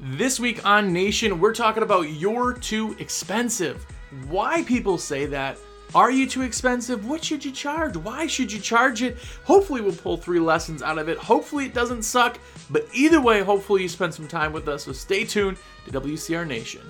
This 0.00 0.38
week 0.38 0.64
on 0.64 0.92
Nation, 0.92 1.40
we're 1.40 1.52
talking 1.52 1.82
about 1.82 2.02
you're 2.02 2.52
too 2.52 2.94
expensive. 3.00 3.84
Why 4.28 4.62
people 4.62 4.96
say 4.96 5.26
that. 5.26 5.58
Are 5.92 6.08
you 6.08 6.28
too 6.28 6.42
expensive? 6.42 7.04
What 7.04 7.24
should 7.24 7.44
you 7.44 7.50
charge? 7.50 7.96
Why 7.96 8.28
should 8.28 8.52
you 8.52 8.60
charge 8.60 9.02
it? 9.02 9.18
Hopefully, 9.42 9.80
we'll 9.80 9.92
pull 9.92 10.16
three 10.16 10.38
lessons 10.38 10.84
out 10.84 10.98
of 10.98 11.08
it. 11.08 11.18
Hopefully, 11.18 11.64
it 11.66 11.74
doesn't 11.74 12.04
suck. 12.04 12.38
But 12.70 12.86
either 12.94 13.20
way, 13.20 13.42
hopefully, 13.42 13.82
you 13.82 13.88
spend 13.88 14.14
some 14.14 14.28
time 14.28 14.52
with 14.52 14.68
us. 14.68 14.84
So 14.84 14.92
stay 14.92 15.24
tuned 15.24 15.56
to 15.86 15.90
WCR 15.90 16.46
Nation. 16.46 16.82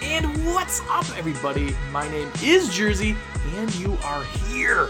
And 0.00 0.46
what's 0.54 0.80
up, 0.90 1.06
everybody? 1.18 1.74
My 1.90 2.08
name 2.08 2.30
is 2.40 2.72
Jersey, 2.72 3.16
and 3.56 3.74
you 3.74 3.98
are 4.04 4.22
here. 4.46 4.88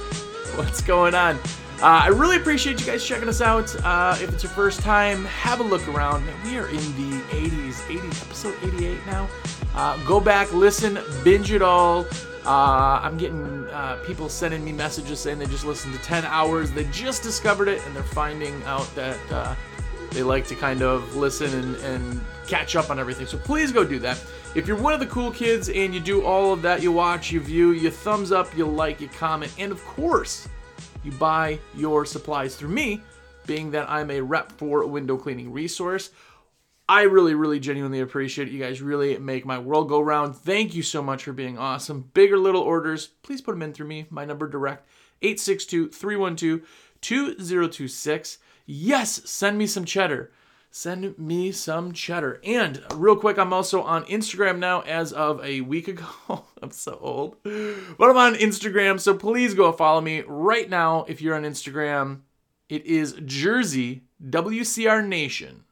What's 0.59 0.83
going 0.83 1.15
on? 1.15 1.37
Uh, 1.37 1.83
I 1.83 2.09
really 2.09 2.37
appreciate 2.37 2.81
you 2.81 2.87
guys 2.87 3.07
checking 3.07 3.29
us 3.29 3.41
out. 3.41 3.73
Uh, 3.85 4.19
if 4.21 4.33
it's 4.33 4.43
your 4.43 4.51
first 4.51 4.81
time, 4.81 5.25
have 5.27 5.61
a 5.61 5.63
look 5.63 5.87
around. 5.87 6.27
We 6.45 6.59
are 6.59 6.67
in 6.67 6.75
the 6.75 7.23
80s, 7.31 7.89
80 7.89 7.99
episode 7.99 8.55
88 8.65 9.07
now. 9.07 9.29
Uh, 9.77 10.05
go 10.05 10.19
back, 10.19 10.53
listen, 10.53 10.99
binge 11.23 11.53
it 11.53 11.63
all. 11.63 12.07
Uh, 12.45 12.99
I'm 13.01 13.17
getting 13.19 13.69
uh, 13.69 14.03
people 14.05 14.29
sending 14.29 14.65
me 14.65 14.73
messages 14.73 15.21
saying 15.21 15.39
they 15.39 15.47
just 15.47 15.65
listened 15.65 15.95
to 15.95 16.01
10 16.01 16.25
hours. 16.25 16.73
They 16.73 16.87
just 16.87 17.23
discovered 17.23 17.69
it, 17.69 17.81
and 17.87 17.95
they're 17.95 18.03
finding 18.03 18.61
out 18.65 18.93
that 18.97 19.21
uh, 19.31 19.55
they 20.11 20.23
like 20.23 20.47
to 20.49 20.55
kind 20.55 20.83
of 20.83 21.17
listen 21.17 21.53
and, 21.59 21.77
and 21.77 22.21
catch 22.47 22.77
up 22.77 22.91
on 22.91 22.99
everything. 22.99 23.27
So 23.27 23.39
please 23.39 23.73
go 23.73 23.85
do 23.85 23.99
that. 24.01 24.23
If 24.55 24.67
you're 24.67 24.81
one 24.81 24.95
of 24.95 25.01
the 25.01 25.07
cool 25.07 25.31
kids 25.31 25.69
and 25.69 25.95
you 25.95 26.01
do 26.01 26.25
all 26.25 26.53
of 26.53 26.63
that, 26.63 26.83
you 26.83 26.91
watch, 26.91 27.31
you 27.31 27.41
view, 27.41 27.73
you 27.73 27.91
thumbs 27.91 28.33
up, 28.33 28.57
you 28.57 28.67
like, 28.67 29.01
you 29.01 29.09
comment, 29.09 29.53
and 29.59 29.71
of 29.71 29.85
course, 29.85 30.49
you 31.05 31.13
buy 31.13 31.59
your 31.77 32.05
supplies 32.05 32.57
through 32.57 32.71
me, 32.71 33.03
being 33.47 33.71
that 33.73 33.89
I'm 33.89 34.11
a 34.11 34.21
rep 34.21 34.53
for 34.53 34.87
window 34.87 35.17
cleaning 35.17 35.53
resource. 35.53 36.11
I 36.89 37.03
really, 37.03 37.35
really 37.35 37.61
genuinely 37.61 38.01
appreciate 38.01 38.49
it. 38.49 38.53
You 38.53 38.59
guys 38.59 38.81
really 38.81 39.19
make 39.19 39.45
my 39.45 39.59
world 39.59 39.91
go 39.91 40.01
round. 40.01 40.35
Thank 40.35 40.75
you 40.75 40.83
so 40.83 41.03
much 41.03 41.25
for 41.25 41.35
being 41.35 41.59
awesome. 41.59 42.11
Big 42.15 42.33
or 42.33 42.39
little 42.39 42.63
orders, 42.63 43.09
please 43.23 43.43
put 43.43 43.53
them 43.53 43.63
in 43.63 43.75
through 43.75 43.89
me. 43.89 44.07
My 44.09 44.25
number 44.25 44.49
direct 44.49 44.89
862 45.21 45.91
312 45.91 46.67
2026. 47.03 48.39
Yes, 48.71 49.23
send 49.25 49.57
me 49.57 49.67
some 49.67 49.87
cheddar. 49.87 50.31
Send 50.71 51.19
me 51.19 51.53
some 51.53 51.95
cheddar. 51.95 52.39
And 52.45 52.83
real 52.93 53.17
quick, 53.17 53.39
I'm 53.39 53.55
also 53.55 53.81
on 53.81 54.05
Instagram 54.05 54.59
now 54.59 54.83
as 54.83 55.11
of 55.11 55.43
a 55.43 55.63
week 55.63 55.89
ago. 55.89 56.05
I'm 56.63 56.71
so 56.71 56.99
old. 57.01 57.37
But 57.45 58.11
I'm 58.11 58.19
on 58.19 58.35
Instagram, 58.35 59.01
so 59.01 59.15
please 59.15 59.55
go 59.55 59.73
follow 59.73 60.03
me 60.03 60.23
right 60.27 60.69
now 60.69 61.07
if 61.09 61.23
you're 61.23 61.35
on 61.35 61.45
Instagram. 61.45 62.21
It 62.69 62.85
is 62.85 63.15
Jersey 63.25 64.03
WCR 64.23 65.09
Nation. 65.09 65.65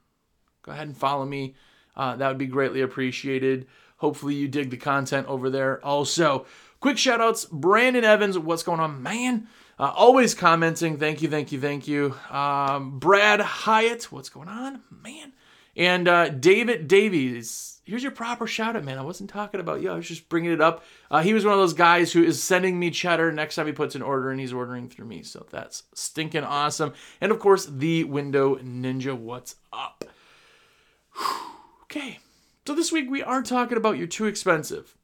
Go 0.62 0.72
ahead 0.72 0.86
and 0.86 0.96
follow 0.96 1.26
me. 1.26 1.54
Uh, 1.94 2.16
that 2.16 2.28
would 2.28 2.38
be 2.38 2.46
greatly 2.46 2.80
appreciated. 2.80 3.66
Hopefully, 3.98 4.34
you 4.34 4.48
dig 4.48 4.70
the 4.70 4.78
content 4.78 5.26
over 5.26 5.50
there. 5.50 5.84
Also, 5.84 6.46
quick 6.80 6.96
shout 6.96 7.20
outs 7.20 7.44
Brandon 7.44 8.04
Evans, 8.04 8.38
what's 8.38 8.62
going 8.62 8.80
on, 8.80 9.02
man? 9.02 9.48
Uh, 9.78 9.92
always 9.94 10.34
commenting. 10.34 10.96
Thank 10.96 11.20
you, 11.20 11.28
thank 11.28 11.52
you, 11.52 11.60
thank 11.60 11.86
you. 11.86 12.14
Um, 12.30 12.98
Brad 12.98 13.40
Hyatt, 13.40 14.10
what's 14.10 14.30
going 14.30 14.48
on, 14.48 14.80
man? 14.90 15.34
And 15.76 16.08
uh, 16.08 16.30
David 16.30 16.88
Davies, 16.88 17.82
here's 17.84 18.02
your 18.02 18.12
proper 18.12 18.46
shout 18.46 18.74
out, 18.74 18.84
man. 18.84 18.96
I 18.96 19.02
wasn't 19.02 19.28
talking 19.28 19.60
about 19.60 19.82
you, 19.82 19.90
I 19.90 19.96
was 19.96 20.08
just 20.08 20.30
bringing 20.30 20.52
it 20.52 20.62
up. 20.62 20.82
Uh, 21.10 21.20
he 21.20 21.34
was 21.34 21.44
one 21.44 21.52
of 21.52 21.60
those 21.60 21.74
guys 21.74 22.10
who 22.10 22.22
is 22.22 22.42
sending 22.42 22.78
me 22.78 22.90
cheddar 22.90 23.30
next 23.32 23.56
time 23.56 23.66
he 23.66 23.72
puts 23.72 23.94
an 23.94 24.00
order 24.00 24.30
and 24.30 24.40
he's 24.40 24.54
ordering 24.54 24.88
through 24.88 25.04
me. 25.04 25.22
So 25.22 25.44
that's 25.50 25.82
stinking 25.92 26.44
awesome. 26.44 26.94
And 27.20 27.30
of 27.30 27.38
course, 27.38 27.66
the 27.66 28.04
Window 28.04 28.56
Ninja, 28.56 29.14
what's 29.14 29.56
up? 29.74 30.06
okay, 31.82 32.20
so 32.66 32.74
this 32.74 32.90
week 32.90 33.10
we 33.10 33.22
are 33.22 33.42
talking 33.42 33.76
about 33.76 33.98
you're 33.98 34.06
too 34.06 34.24
expensive. 34.24 34.96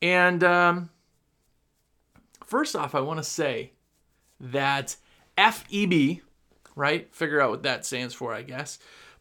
And 0.00 0.44
um, 0.44 0.90
first 2.44 2.76
off, 2.76 2.94
I 2.94 3.00
want 3.00 3.18
to 3.18 3.24
say 3.24 3.72
that 4.42 4.96
FEB, 5.38 6.20
right? 6.76 7.14
Figure 7.14 7.40
out 7.40 7.50
what 7.50 7.62
that 7.62 7.86
stands 7.86 8.12
for, 8.12 8.34
I 8.34 8.42
guess. 8.42 8.78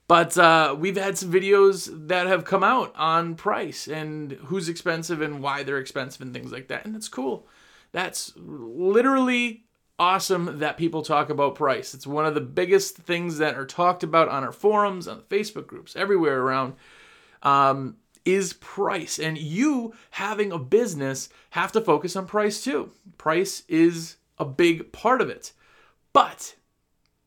But 0.08 0.38
uh, 0.38 0.76
we've 0.78 0.98
had 0.98 1.18
some 1.18 1.32
videos 1.32 2.08
that 2.08 2.28
have 2.28 2.44
come 2.44 2.64
out 2.64 2.94
on 2.98 3.36
price 3.36 3.88
and 3.88 4.34
who's 4.34 4.68
expensive 4.68 5.22
and 5.22 5.42
why 5.42 5.64
they're 5.64 5.78
expensive 5.78 6.22
and 6.22 6.34
things 6.34 6.52
like 6.52 6.68
that. 6.68 6.86
And 6.86 6.96
it's 6.98 7.08
cool. 7.08 7.48
That's 7.94 8.34
literally 8.36 9.64
awesome 9.98 10.60
that 10.60 10.76
people 10.76 11.02
talk 11.02 11.30
about 11.30 11.56
price. 11.56 11.94
It's 11.94 12.08
one 12.08 12.26
of 12.26 12.34
the 12.34 12.42
biggest 12.42 12.98
things 12.98 13.38
that 13.38 13.56
are 13.56 13.66
talked 13.66 14.04
about 14.04 14.28
on 14.28 14.44
our 14.44 14.52
forums, 14.52 15.08
on 15.08 15.18
the 15.18 15.36
Facebook 15.36 15.68
groups, 15.68 15.96
everywhere 15.96 16.42
around. 16.42 16.74
Um, 17.44 17.96
is 18.26 18.54
price. 18.54 19.18
And 19.18 19.38
you 19.38 19.94
having 20.12 20.52
a 20.52 20.60
business 20.60 21.30
have 21.52 21.72
to 21.72 21.82
focus 21.82 22.16
on 22.16 22.26
price 22.28 22.64
too. 22.64 22.92
Price 23.18 23.64
is 23.68 24.18
a 24.42 24.46
big 24.46 24.92
part 24.92 25.22
of 25.22 25.30
it. 25.30 25.54
But 26.14 26.56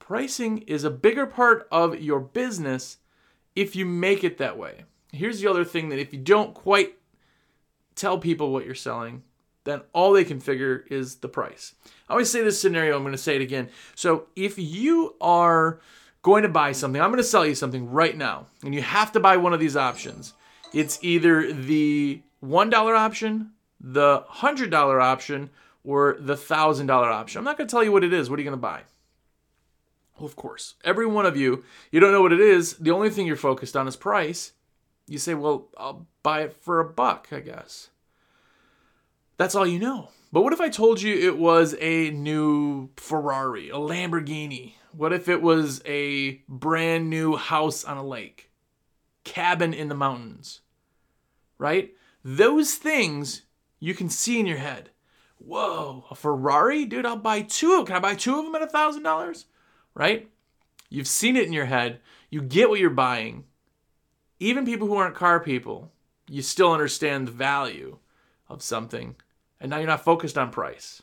pricing 0.01 0.59
is 0.59 0.83
a 0.83 0.91
bigger 0.91 1.27
part 1.27 1.69
of 1.71 2.03
your 2.03 2.19
business 2.19 2.99
if 3.55 3.77
you 3.77 3.87
make 3.87 4.25
it 4.25 4.37
that 4.39 4.59
way. 4.59 4.85
Here's 5.13 5.41
the 5.41 5.49
other 5.49 5.65
thing 5.65 5.91
that 5.91 6.01
if 6.01 6.13
you 6.13 6.19
don't 6.19 6.53
quite 6.55 6.97
tell 7.95 8.19
people 8.19 8.53
what 8.53 8.67
you're 8.67 8.75
selling, 8.75 9.23
then 9.63 9.81
all 9.93 10.13
they 10.13 10.25
can 10.25 10.41
figure 10.41 10.85
is 10.91 11.17
the 11.17 11.29
price. 11.29 11.75
I 12.09 12.15
always 12.15 12.31
say 12.31 12.43
this 12.43 12.61
scenario, 12.61 12.97
I'm 12.97 13.05
going 13.05 13.13
to 13.13 13.19
say 13.19 13.37
it 13.37 13.43
again. 13.43 13.71
So 13.95 14.27
if 14.35 14.59
you 14.59 15.15
are 15.21 15.79
going 16.23 16.43
to 16.43 16.49
buy 16.49 16.73
something, 16.73 17.01
I'm 17.01 17.11
going 17.11 17.23
to 17.23 17.25
sell 17.25 17.47
you 17.47 17.55
something 17.55 17.91
right 17.91 18.17
now, 18.17 18.49
and 18.65 18.75
you 18.75 18.83
have 18.83 19.13
to 19.13 19.21
buy 19.21 19.37
one 19.37 19.55
of 19.55 19.61
these 19.61 19.77
options. 19.77 20.35
It's 20.73 20.99
either 21.03 21.53
the 21.53 22.23
$1 22.45 22.99
option, 22.99 23.53
the 23.81 24.25
$100 24.29 25.03
option, 25.03 25.51
or 25.85 26.17
the 26.19 26.35
$1,000 26.35 26.91
option. 26.91 27.39
I'm 27.39 27.45
not 27.45 27.59
going 27.59 27.69
to 27.69 27.71
tell 27.71 27.85
you 27.85 27.93
what 27.93 28.05
it 28.05 28.13
is. 28.13 28.29
What 28.29 28.39
are 28.39 28.43
you 28.43 28.49
going 28.49 28.59
to 28.59 28.63
buy? 28.63 28.83
Well, 30.17 30.27
of 30.27 30.37
course, 30.37 30.75
every 30.85 31.07
one 31.07 31.27
of 31.27 31.37
you, 31.37 31.65
you 31.91 32.01
don't 32.01 32.13
know 32.13 32.23
what 32.23 32.33
it 32.33 32.41
is. 32.41 32.75
The 32.75 32.91
only 32.93 33.11
thing 33.11 33.27
you're 33.27 33.37
focused 33.37 33.77
on 33.77 33.89
is 33.89 33.97
price. 33.97 34.53
You 35.07 35.19
say, 35.19 35.35
well, 35.35 35.69
I'll 35.77 36.07
buy 36.23 36.43
it 36.43 36.55
for 36.55 36.81
a 36.81 36.85
buck, 36.85 37.29
I 37.31 37.41
guess. 37.41 37.91
That's 39.37 39.55
all 39.55 39.67
you 39.67 39.79
know. 39.79 40.09
But 40.33 40.43
what 40.43 40.53
if 40.53 40.61
I 40.61 40.69
told 40.69 41.03
you 41.03 41.15
it 41.15 41.39
was 41.39 41.77
a 41.81 42.11
new 42.11 42.91
Ferrari, 42.97 43.71
a 43.71 43.75
Lamborghini? 43.75 44.75
What 44.93 45.13
if 45.13 45.29
it 45.29 45.43
was 45.43 45.83
a 45.85 46.43
brand 46.49 47.11
new 47.11 47.37
house 47.37 47.85
on 47.85 47.97
a 47.97 48.07
lake, 48.07 48.51
cabin 49.25 49.75
in 49.75 49.89
the 49.89 49.95
mountains? 49.95 50.61
Right? 51.59 51.95
Those 52.25 52.75
things 52.75 53.43
you 53.81 53.95
can 53.95 54.09
see 54.09 54.41
in 54.41 54.47
your 54.47 54.59
head. 54.59 54.91
Whoa, 55.45 56.05
a 56.11 56.15
Ferrari? 56.15 56.87
Dude, 56.87 57.05
I'll 57.05 57.17
buy 57.17 57.43
two. 57.43 57.85
Can 57.85 57.97
I 57.97 58.01
buy 58.01 58.15
two 58.15 58.39
of 58.39 58.45
them 58.45 58.55
at 58.55 58.63
a 58.63 58.67
$1,000? 58.67 59.45
Right? 59.95 60.31
You've 60.89 61.07
seen 61.07 61.37
it 61.37 61.47
in 61.47 61.53
your 61.53 61.67
head. 61.67 62.01
You 62.31 62.41
get 62.41 62.71
what 62.71 62.81
you're 62.81 62.91
buying. 62.91 63.45
Even 64.41 64.65
people 64.65 64.87
who 64.87 64.97
aren't 64.97 65.15
car 65.15 65.41
people, 65.41 65.93
you 66.29 66.41
still 66.41 66.73
understand 66.73 67.29
the 67.29 67.33
value 67.33 67.99
of 68.49 68.63
something. 68.63 69.17
And 69.61 69.71
now 69.71 69.79
you're 69.79 69.87
not 69.87 70.05
focused 70.05 70.39
on 70.39 70.51
price. 70.51 71.03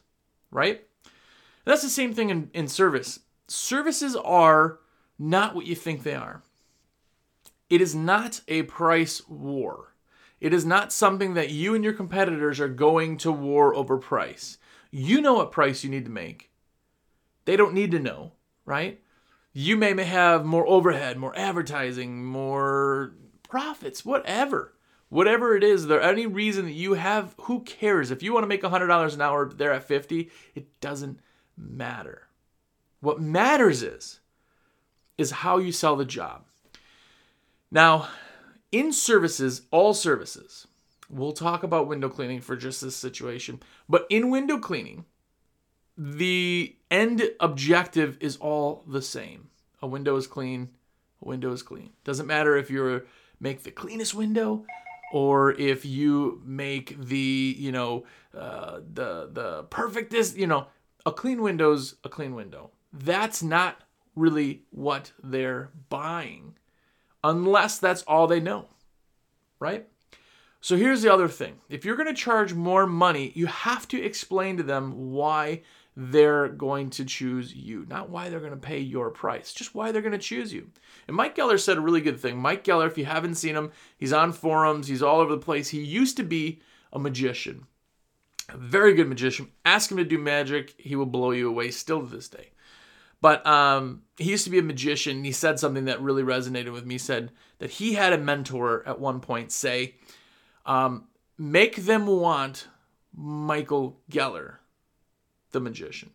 Right? 0.49 0.81
And 1.03 1.71
that's 1.71 1.83
the 1.83 1.89
same 1.89 2.13
thing 2.13 2.29
in, 2.29 2.49
in 2.53 2.67
service. 2.67 3.19
Services 3.47 4.15
are 4.15 4.79
not 5.19 5.53
what 5.55 5.67
you 5.67 5.75
think 5.75 6.01
they 6.01 6.15
are. 6.15 6.41
It 7.69 7.79
is 7.79 7.93
not 7.93 8.41
a 8.47 8.63
price 8.63 9.27
war. 9.29 9.90
It 10.41 10.53
is 10.53 10.65
not 10.65 10.91
something 10.91 11.35
that 11.35 11.51
you 11.51 11.75
and 11.75 11.83
your 11.83 11.93
competitors 11.93 12.59
are 12.59 12.67
going 12.67 13.17
to 13.17 13.31
war 13.31 13.75
over 13.75 13.97
price. 13.97 14.57
You 14.89 15.21
know 15.21 15.35
what 15.35 15.51
price 15.51 15.83
you 15.83 15.89
need 15.89 16.05
to 16.05 16.11
make. 16.11 16.49
They 17.45 17.55
don't 17.55 17.75
need 17.75 17.91
to 17.91 17.99
know, 17.99 18.33
right? 18.65 18.99
You 19.53 19.77
may 19.77 20.03
have 20.03 20.43
more 20.43 20.67
overhead, 20.67 21.17
more 21.17 21.37
advertising, 21.37 22.25
more 22.25 23.13
profits, 23.43 24.03
whatever. 24.03 24.73
Whatever 25.09 25.55
it 25.55 25.63
is, 25.63 25.87
there 25.87 26.01
any 26.01 26.25
reason 26.25 26.65
that 26.65 26.71
you 26.71 26.93
have, 26.93 27.35
who 27.41 27.61
cares? 27.61 28.11
If 28.11 28.23
you 28.23 28.33
want 28.33 28.43
to 28.43 28.47
make 28.47 28.63
$100 28.63 29.13
an 29.13 29.21
hour, 29.21 29.49
they're 29.53 29.73
at 29.73 29.83
50, 29.83 30.31
it 30.55 30.79
doesn't 30.79 31.19
matter. 31.57 32.29
What 33.01 33.21
matters 33.21 33.83
is 33.83 34.21
is 35.17 35.31
how 35.31 35.57
you 35.57 35.71
sell 35.71 35.95
the 35.95 36.05
job. 36.05 36.45
Now, 37.69 38.07
in 38.71 38.91
services, 38.91 39.63
all 39.71 39.93
services, 39.93 40.67
we'll 41.09 41.33
talk 41.33 41.63
about 41.63 41.87
window 41.87 42.09
cleaning 42.09 42.41
for 42.41 42.55
just 42.55 42.81
this 42.81 42.95
situation, 42.95 43.61
but 43.89 44.07
in 44.09 44.29
window 44.29 44.57
cleaning, 44.57 45.05
the 45.97 46.75
end 46.89 47.21
objective 47.39 48.17
is 48.21 48.37
all 48.37 48.83
the 48.87 49.01
same. 49.01 49.49
A 49.81 49.87
window 49.87 50.15
is 50.15 50.27
clean, 50.27 50.69
a 51.21 51.27
window 51.27 51.51
is 51.51 51.63
clean. 51.63 51.91
Doesn't 52.03 52.27
matter 52.27 52.55
if 52.55 52.69
you 52.69 53.03
make 53.39 53.63
the 53.63 53.71
cleanest 53.71 54.15
window 54.15 54.65
or 55.11 55.51
if 55.53 55.85
you 55.85 56.41
make 56.45 56.97
the, 56.97 57.55
you 57.57 57.71
know, 57.71 58.05
uh, 58.37 58.79
the 58.93 59.29
the 59.31 59.63
perfectest, 59.63 60.37
you 60.37 60.47
know, 60.47 60.67
a 61.05 61.11
clean 61.11 61.41
window's 61.41 61.95
a 62.03 62.09
clean 62.09 62.35
window. 62.35 62.71
That's 62.93 63.43
not 63.43 63.83
really 64.15 64.63
what 64.69 65.11
they're 65.21 65.71
buying 65.89 66.55
unless 67.23 67.77
that's 67.77 68.03
all 68.03 68.27
they 68.27 68.39
know, 68.39 68.65
right? 69.59 69.87
So 70.61 70.77
here's 70.77 71.01
the 71.01 71.11
other 71.11 71.27
thing. 71.27 71.55
If 71.69 71.85
you're 71.85 71.95
going 71.95 72.07
to 72.07 72.13
charge 72.13 72.53
more 72.53 72.85
money, 72.85 73.31
you 73.33 73.47
have 73.47 73.87
to 73.89 74.01
explain 74.01 74.57
to 74.57 74.63
them 74.63 75.11
why 75.11 75.63
they're 75.97 76.47
going 76.47 76.89
to 76.91 77.03
choose 77.03 77.53
you, 77.53 77.85
not 77.89 78.09
why 78.09 78.29
they're 78.29 78.39
going 78.39 78.51
to 78.51 78.57
pay 78.57 78.79
your 78.79 79.09
price, 79.09 79.53
just 79.53 79.75
why 79.75 79.91
they're 79.91 80.01
going 80.01 80.11
to 80.13 80.17
choose 80.17 80.53
you. 80.53 80.69
And 81.07 81.17
Mike 81.17 81.35
Geller 81.35 81.59
said 81.59 81.77
a 81.77 81.81
really 81.81 81.99
good 81.99 82.19
thing. 82.19 82.37
Mike 82.37 82.63
Geller, 82.63 82.87
if 82.87 82.97
you 82.97 83.05
haven't 83.05 83.35
seen 83.35 83.55
him, 83.55 83.71
he's 83.97 84.13
on 84.13 84.31
forums, 84.31 84.87
he's 84.87 85.01
all 85.01 85.19
over 85.19 85.35
the 85.35 85.41
place. 85.41 85.69
He 85.69 85.83
used 85.83 86.15
to 86.17 86.23
be 86.23 86.61
a 86.93 86.99
magician, 86.99 87.65
a 88.49 88.57
very 88.57 88.93
good 88.93 89.09
magician. 89.09 89.49
Ask 89.65 89.91
him 89.91 89.97
to 89.97 90.05
do 90.05 90.17
magic, 90.17 90.75
he 90.77 90.95
will 90.95 91.05
blow 91.05 91.31
you 91.31 91.49
away 91.49 91.71
still 91.71 92.01
to 92.01 92.07
this 92.07 92.29
day. 92.29 92.51
But 93.21 93.45
um, 93.45 94.01
he 94.17 94.31
used 94.31 94.45
to 94.45 94.49
be 94.49 94.59
a 94.59 94.63
magician. 94.63 95.23
He 95.23 95.31
said 95.31 95.59
something 95.59 95.85
that 95.85 96.01
really 96.01 96.23
resonated 96.23 96.73
with 96.73 96.85
me. 96.85 96.95
He 96.95 96.99
said 96.99 97.31
that 97.59 97.71
he 97.71 97.93
had 97.93 98.13
a 98.13 98.17
mentor 98.17 98.83
at 98.87 98.99
one 98.99 99.19
point 99.19 99.51
say, 99.51 99.95
um, 100.65 101.05
make 101.37 101.75
them 101.75 102.07
want 102.07 102.67
Michael 103.15 103.99
Geller 104.09 104.55
the 105.51 105.59
magician. 105.59 106.11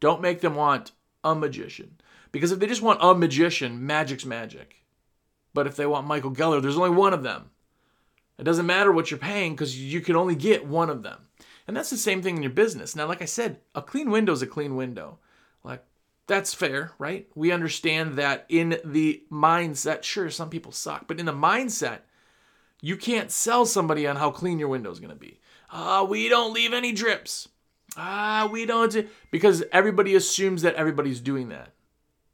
Don't 0.00 0.22
make 0.22 0.40
them 0.40 0.54
want 0.54 0.92
a 1.22 1.34
magician. 1.34 1.96
Because 2.32 2.52
if 2.52 2.58
they 2.58 2.66
just 2.66 2.82
want 2.82 3.00
a 3.02 3.14
magician, 3.14 3.86
magic's 3.86 4.24
magic. 4.24 4.82
But 5.54 5.66
if 5.66 5.76
they 5.76 5.86
want 5.86 6.06
Michael 6.06 6.30
Geller, 6.30 6.60
there's 6.60 6.76
only 6.76 6.90
one 6.90 7.14
of 7.14 7.22
them. 7.22 7.50
It 8.38 8.44
doesn't 8.44 8.66
matter 8.66 8.92
what 8.92 9.10
you're 9.10 9.18
paying 9.18 9.54
because 9.54 9.80
you 9.80 10.00
can 10.00 10.16
only 10.16 10.36
get 10.36 10.66
one 10.66 10.90
of 10.90 11.02
them. 11.02 11.26
And 11.66 11.76
that's 11.76 11.90
the 11.90 11.96
same 11.96 12.22
thing 12.22 12.36
in 12.36 12.42
your 12.42 12.52
business. 12.52 12.94
Now, 12.94 13.06
like 13.06 13.20
I 13.20 13.26
said, 13.26 13.60
a 13.74 13.82
clean 13.82 14.10
window 14.10 14.32
is 14.32 14.42
a 14.42 14.46
clean 14.46 14.76
window. 14.76 15.18
That's 16.28 16.52
fair, 16.52 16.92
right? 16.98 17.26
We 17.34 17.50
understand 17.50 18.16
that 18.18 18.44
in 18.50 18.78
the 18.84 19.22
mindset, 19.32 20.02
sure, 20.02 20.28
some 20.30 20.50
people 20.50 20.72
suck, 20.72 21.08
but 21.08 21.18
in 21.18 21.26
the 21.26 21.32
mindset, 21.32 22.00
you 22.82 22.96
can't 22.96 23.30
sell 23.30 23.64
somebody 23.64 24.06
on 24.06 24.16
how 24.16 24.30
clean 24.30 24.58
your 24.58 24.68
window 24.68 24.90
is 24.90 25.00
going 25.00 25.12
to 25.12 25.16
be. 25.16 25.40
Ah, 25.72 26.00
uh, 26.00 26.04
we 26.04 26.28
don't 26.28 26.52
leave 26.52 26.74
any 26.74 26.92
drips. 26.92 27.48
Ah, 27.96 28.46
we 28.52 28.66
don't 28.66 28.92
do, 28.92 29.08
because 29.30 29.64
everybody 29.72 30.14
assumes 30.14 30.62
that 30.62 30.74
everybody's 30.74 31.20
doing 31.20 31.48
that. 31.48 31.72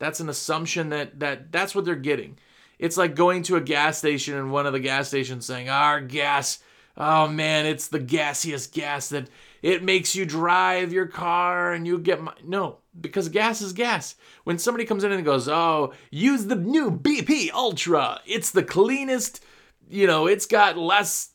That's 0.00 0.20
an 0.20 0.28
assumption 0.28 0.88
that 0.90 1.20
that 1.20 1.52
that's 1.52 1.74
what 1.74 1.84
they're 1.84 1.94
getting. 1.94 2.36
It's 2.80 2.96
like 2.96 3.14
going 3.14 3.44
to 3.44 3.56
a 3.56 3.60
gas 3.60 3.98
station 3.98 4.36
and 4.36 4.50
one 4.50 4.66
of 4.66 4.72
the 4.72 4.80
gas 4.80 5.08
stations 5.08 5.46
saying, 5.46 5.68
"Our 5.68 6.00
gas, 6.00 6.58
oh 6.96 7.28
man, 7.28 7.66
it's 7.66 7.88
the 7.88 7.98
gaseous 7.98 8.66
gas 8.66 9.08
that 9.10 9.28
it 9.62 9.82
makes 9.82 10.14
you 10.14 10.26
drive 10.26 10.92
your 10.92 11.06
car 11.06 11.72
and 11.72 11.86
you 11.86 11.98
get 11.98 12.22
my 12.22 12.34
no." 12.44 12.78
Because 13.00 13.28
gas 13.28 13.60
is 13.60 13.72
gas. 13.72 14.14
When 14.44 14.58
somebody 14.58 14.84
comes 14.84 15.04
in 15.04 15.12
and 15.12 15.24
goes, 15.24 15.48
"Oh, 15.48 15.92
use 16.10 16.46
the 16.46 16.56
new 16.56 16.90
BP 16.90 17.50
Ultra. 17.52 18.20
It's 18.26 18.50
the 18.50 18.62
cleanest, 18.62 19.44
you 19.88 20.06
know, 20.06 20.26
it's 20.26 20.46
got 20.46 20.78
less 20.78 21.30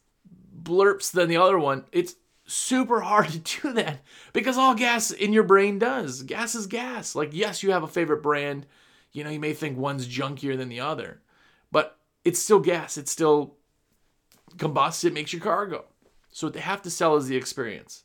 blurps 0.62 1.12
than 1.12 1.30
the 1.30 1.38
other 1.38 1.60
one." 1.60 1.86
It's 1.92 2.16
super 2.46 3.02
hard 3.02 3.30
to 3.30 3.40
do 3.40 3.74
that 3.74 4.02
because 4.34 4.58
all 4.58 4.74
gas 4.74 5.12
in 5.12 5.34
your 5.34 5.44
brain 5.44 5.80
does. 5.80 6.24
Gas 6.24 6.56
is 6.56 6.68
gas. 6.68 7.16
Like, 7.16 7.30
yes, 7.32 7.62
you 7.62 7.72
have 7.72 7.84
a 7.84 7.88
favorite 7.88 8.24
brand. 8.24 8.66
You 9.12 9.24
know, 9.24 9.30
you 9.30 9.40
may 9.40 9.54
think 9.54 9.78
one's 9.78 10.08
junkier 10.08 10.58
than 10.58 10.70
the 10.70 10.80
other, 10.80 11.22
but 11.72 11.98
it's 12.26 12.40
still 12.40 12.60
gas. 12.60 12.98
It's 12.98 13.12
still 13.12 13.56
combusts. 14.58 15.04
It 15.04 15.14
makes 15.14 15.34
your 15.34 15.42
car 15.42 15.66
go. 15.66 15.86
So 16.32 16.48
what 16.48 16.54
they 16.54 16.60
have 16.60 16.82
to 16.84 16.92
sell 16.92 17.16
is 17.16 17.28
the 17.28 17.38
experience. 17.38 18.04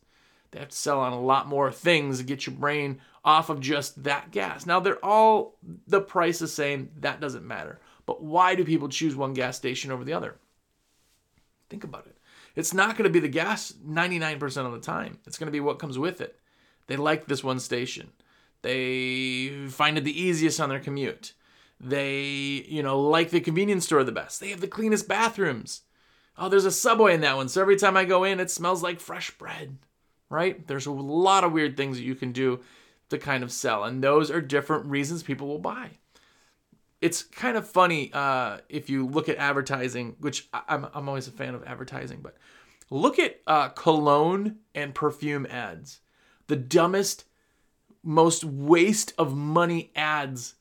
They 0.50 0.60
have 0.60 0.68
to 0.68 0.76
sell 0.76 1.00
on 1.00 1.12
a 1.12 1.20
lot 1.20 1.48
more 1.48 1.72
things 1.72 2.18
to 2.18 2.24
get 2.24 2.46
your 2.46 2.54
brain 2.54 3.00
off 3.24 3.50
of 3.50 3.60
just 3.60 4.04
that 4.04 4.30
gas. 4.30 4.66
Now 4.66 4.80
they're 4.80 5.04
all 5.04 5.58
the 5.86 6.00
price 6.00 6.38
the 6.38 6.48
same. 6.48 6.90
That 7.00 7.20
doesn't 7.20 7.46
matter. 7.46 7.80
But 8.06 8.22
why 8.22 8.54
do 8.54 8.64
people 8.64 8.88
choose 8.88 9.16
one 9.16 9.34
gas 9.34 9.56
station 9.56 9.90
over 9.90 10.04
the 10.04 10.12
other? 10.12 10.36
Think 11.70 11.84
about 11.84 12.06
it. 12.06 12.16
It's 12.54 12.74
not 12.74 12.96
going 12.96 13.04
to 13.04 13.10
be 13.10 13.20
the 13.20 13.28
gas 13.28 13.72
99% 13.84 14.66
of 14.66 14.72
the 14.72 14.78
time. 14.78 15.18
It's 15.26 15.38
going 15.38 15.48
to 15.48 15.52
be 15.52 15.60
what 15.60 15.78
comes 15.78 15.98
with 15.98 16.20
it. 16.20 16.38
They 16.86 16.96
like 16.96 17.26
this 17.26 17.42
one 17.42 17.58
station. 17.58 18.12
They 18.62 19.66
find 19.68 19.98
it 19.98 20.04
the 20.04 20.20
easiest 20.20 20.60
on 20.60 20.68
their 20.68 20.80
commute. 20.80 21.32
They, 21.80 22.64
you 22.68 22.82
know, 22.82 23.00
like 23.00 23.30
the 23.30 23.40
convenience 23.40 23.86
store 23.86 24.04
the 24.04 24.12
best. 24.12 24.40
They 24.40 24.50
have 24.50 24.60
the 24.60 24.68
cleanest 24.68 25.08
bathrooms. 25.08 25.82
Oh, 26.36 26.48
there's 26.48 26.64
a 26.64 26.70
subway 26.70 27.14
in 27.14 27.20
that 27.20 27.36
one. 27.36 27.48
So 27.48 27.60
every 27.60 27.76
time 27.76 27.96
I 27.96 28.04
go 28.04 28.24
in, 28.24 28.40
it 28.40 28.50
smells 28.50 28.82
like 28.82 29.00
fresh 29.00 29.30
bread, 29.32 29.78
right? 30.28 30.66
There's 30.66 30.86
a 30.86 30.92
lot 30.92 31.44
of 31.44 31.52
weird 31.52 31.76
things 31.76 31.96
that 31.96 32.04
you 32.04 32.14
can 32.14 32.32
do 32.32 32.60
to 33.10 33.18
kind 33.18 33.44
of 33.44 33.52
sell. 33.52 33.84
And 33.84 34.02
those 34.02 34.30
are 34.30 34.40
different 34.40 34.86
reasons 34.86 35.22
people 35.22 35.46
will 35.46 35.58
buy 35.58 35.90
it's 37.04 37.22
kind 37.22 37.58
of 37.58 37.68
funny 37.68 38.10
uh, 38.14 38.56
if 38.70 38.88
you 38.88 39.06
look 39.06 39.28
at 39.28 39.36
advertising, 39.36 40.16
which 40.20 40.48
I'm, 40.54 40.86
I'm 40.94 41.06
always 41.06 41.28
a 41.28 41.32
fan 41.32 41.54
of 41.54 41.62
advertising, 41.64 42.20
but 42.22 42.34
look 42.88 43.18
at 43.18 43.42
uh, 43.46 43.68
cologne 43.68 44.56
and 44.74 44.94
perfume 44.94 45.44
ads. 45.50 46.00
The 46.46 46.56
dumbest, 46.56 47.26
most 48.02 48.42
waste 48.42 49.12
of 49.18 49.36
money 49.36 49.92
ads 49.94 50.54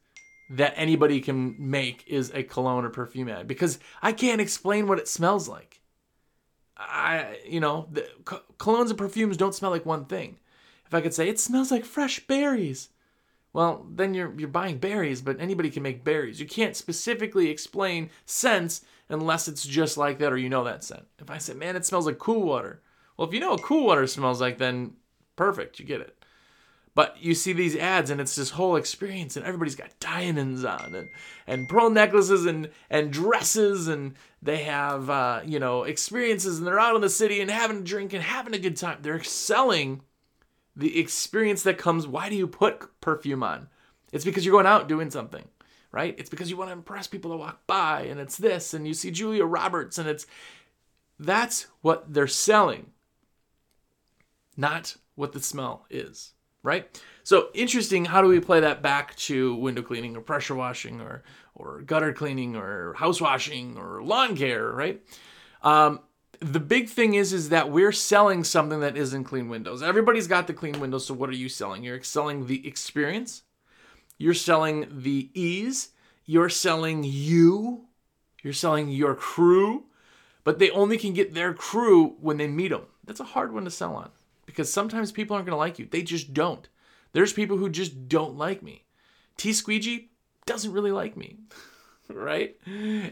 that 0.53 0.73
anybody 0.75 1.19
can 1.19 1.55
make 1.57 2.03
is 2.07 2.31
a 2.33 2.43
cologne 2.43 2.85
or 2.85 2.89
perfume 2.89 3.29
ad 3.29 3.47
because 3.47 3.79
I 4.01 4.11
can't 4.11 4.41
explain 4.41 4.87
what 4.87 4.99
it 4.99 5.07
smells 5.07 5.47
like. 5.47 5.81
I, 6.77 7.39
you 7.47 7.59
know, 7.59 7.87
the, 7.91 8.07
colognes 8.23 8.89
and 8.89 8.97
perfumes 8.97 9.37
don't 9.37 9.55
smell 9.55 9.71
like 9.71 9.85
one 9.85 10.05
thing. 10.05 10.39
If 10.85 10.93
I 10.93 11.01
could 11.01 11.13
say 11.13 11.27
it 11.27 11.39
smells 11.39 11.71
like 11.71 11.85
fresh 11.85 12.19
berries, 12.27 12.89
well, 13.51 13.85
then 13.89 14.13
you're 14.13 14.33
you're 14.37 14.47
buying 14.47 14.77
berries, 14.77 15.21
but 15.21 15.39
anybody 15.39 15.69
can 15.69 15.83
make 15.83 16.03
berries. 16.03 16.39
You 16.39 16.47
can't 16.47 16.75
specifically 16.75 17.49
explain 17.49 18.09
scents 18.25 18.81
unless 19.09 19.47
it's 19.47 19.65
just 19.65 19.97
like 19.97 20.19
that 20.19 20.33
or 20.33 20.37
you 20.37 20.49
know 20.49 20.63
that 20.63 20.83
scent. 20.83 21.05
If 21.19 21.29
I 21.29 21.37
say, 21.37 21.53
"Man, 21.53 21.75
it 21.75 21.85
smells 21.85 22.05
like 22.07 22.17
cool 22.19 22.43
water." 22.43 22.81
Well, 23.17 23.27
if 23.27 23.33
you 23.33 23.39
know 23.39 23.51
what 23.51 23.61
cool 23.61 23.85
water 23.85 24.07
smells 24.07 24.41
like, 24.41 24.57
then 24.57 24.93
perfect, 25.35 25.79
you 25.79 25.85
get 25.85 26.01
it. 26.01 26.22
But 26.95 27.17
you 27.19 27.33
see 27.33 27.53
these 27.53 27.75
ads 27.75 28.11
and 28.11 28.21
it's 28.21 28.35
this 28.35 28.51
whole 28.51 28.75
experience 28.75 29.35
and 29.35 29.45
everybody's 29.45 29.75
got 29.75 29.99
diamonds 29.99 30.63
on 30.63 30.93
and, 30.93 31.09
and 31.47 31.67
pearl 31.67 31.89
necklaces 31.89 32.45
and, 32.45 32.69
and 32.89 33.11
dresses 33.11 33.87
and 33.87 34.13
they 34.43 34.63
have, 34.63 35.09
uh, 35.09 35.41
you 35.43 35.59
know, 35.59 35.83
experiences 35.83 36.59
and 36.59 36.67
they're 36.67 36.79
out 36.79 36.95
in 36.95 37.01
the 37.01 37.09
city 37.09 37.41
and 37.41 37.49
having 37.49 37.77
a 37.79 37.83
drink 37.83 38.13
and 38.13 38.21
having 38.21 38.53
a 38.53 38.59
good 38.59 38.77
time. 38.77 38.99
They're 39.01 39.23
selling 39.23 40.01
the 40.75 40.99
experience 40.99 41.63
that 41.63 41.77
comes. 41.77 42.07
Why 42.07 42.29
do 42.29 42.35
you 42.35 42.47
put 42.47 42.99
perfume 43.01 43.43
on? 43.43 43.69
It's 44.11 44.25
because 44.25 44.45
you're 44.45 44.53
going 44.53 44.67
out 44.67 44.87
doing 44.87 45.09
something, 45.09 45.47
right? 45.91 46.15
It's 46.17 46.29
because 46.29 46.49
you 46.49 46.57
want 46.57 46.69
to 46.69 46.73
impress 46.73 47.07
people 47.07 47.31
that 47.31 47.37
walk 47.37 47.65
by, 47.65 48.03
and 48.03 48.19
it's 48.19 48.37
this, 48.37 48.73
and 48.73 48.87
you 48.87 48.93
see 48.93 49.11
Julia 49.11 49.45
Roberts, 49.45 49.97
and 49.97 50.07
it's 50.07 50.27
that's 51.19 51.67
what 51.81 52.13
they're 52.13 52.27
selling, 52.27 52.91
not 54.55 54.97
what 55.15 55.33
the 55.33 55.39
smell 55.39 55.85
is, 55.89 56.33
right? 56.63 57.01
So 57.23 57.49
interesting. 57.53 58.05
How 58.05 58.21
do 58.21 58.27
we 58.27 58.39
play 58.39 58.61
that 58.61 58.81
back 58.81 59.15
to 59.15 59.55
window 59.55 59.81
cleaning 59.81 60.15
or 60.15 60.21
pressure 60.21 60.55
washing 60.55 60.99
or 61.01 61.23
or 61.55 61.81
gutter 61.81 62.13
cleaning 62.13 62.55
or 62.55 62.93
house 62.93 63.21
washing 63.21 63.77
or 63.77 64.01
lawn 64.03 64.35
care, 64.35 64.71
right? 64.71 65.01
Um, 65.61 65.99
the 66.39 66.59
big 66.59 66.89
thing 66.89 67.13
is 67.13 67.31
is 67.31 67.49
that 67.49 67.69
we're 67.69 67.91
selling 67.91 68.43
something 68.43 68.79
that 68.81 68.97
isn't 68.97 69.25
clean 69.25 69.47
windows. 69.47 69.83
Everybody's 69.83 70.27
got 70.27 70.47
the 70.47 70.53
clean 70.53 70.79
windows, 70.79 71.05
so 71.05 71.13
what 71.13 71.29
are 71.29 71.33
you 71.33 71.47
selling? 71.47 71.83
You're 71.83 72.03
selling 72.03 72.47
the 72.47 72.67
experience. 72.67 73.43
You're 74.17 74.33
selling 74.33 74.87
the 74.89 75.29
ease. 75.33 75.89
You're 76.25 76.49
selling 76.49 77.03
you. 77.03 77.85
You're 78.41 78.53
selling 78.53 78.89
your 78.89 79.15
crew. 79.15 79.85
But 80.43 80.59
they 80.59 80.69
only 80.71 80.97
can 80.97 81.13
get 81.13 81.33
their 81.33 81.53
crew 81.53 82.17
when 82.19 82.37
they 82.37 82.47
meet 82.47 82.69
them. 82.69 82.83
That's 83.05 83.21
a 83.21 83.25
hard 83.25 83.53
one 83.53 83.63
to 83.63 83.71
sell 83.71 83.95
on 83.95 84.09
because 84.45 84.71
sometimes 84.71 85.11
people 85.11 85.35
aren't 85.35 85.45
going 85.45 85.53
to 85.53 85.57
like 85.57 85.79
you. 85.79 85.87
They 85.89 86.01
just 86.01 86.33
don't. 86.33 86.67
There's 87.13 87.33
people 87.33 87.57
who 87.57 87.69
just 87.69 88.07
don't 88.07 88.37
like 88.37 88.63
me. 88.63 88.85
T 89.37 89.53
Squeegee 89.53 90.11
doesn't 90.45 90.73
really 90.73 90.91
like 90.91 91.15
me, 91.15 91.37
right? 92.09 92.55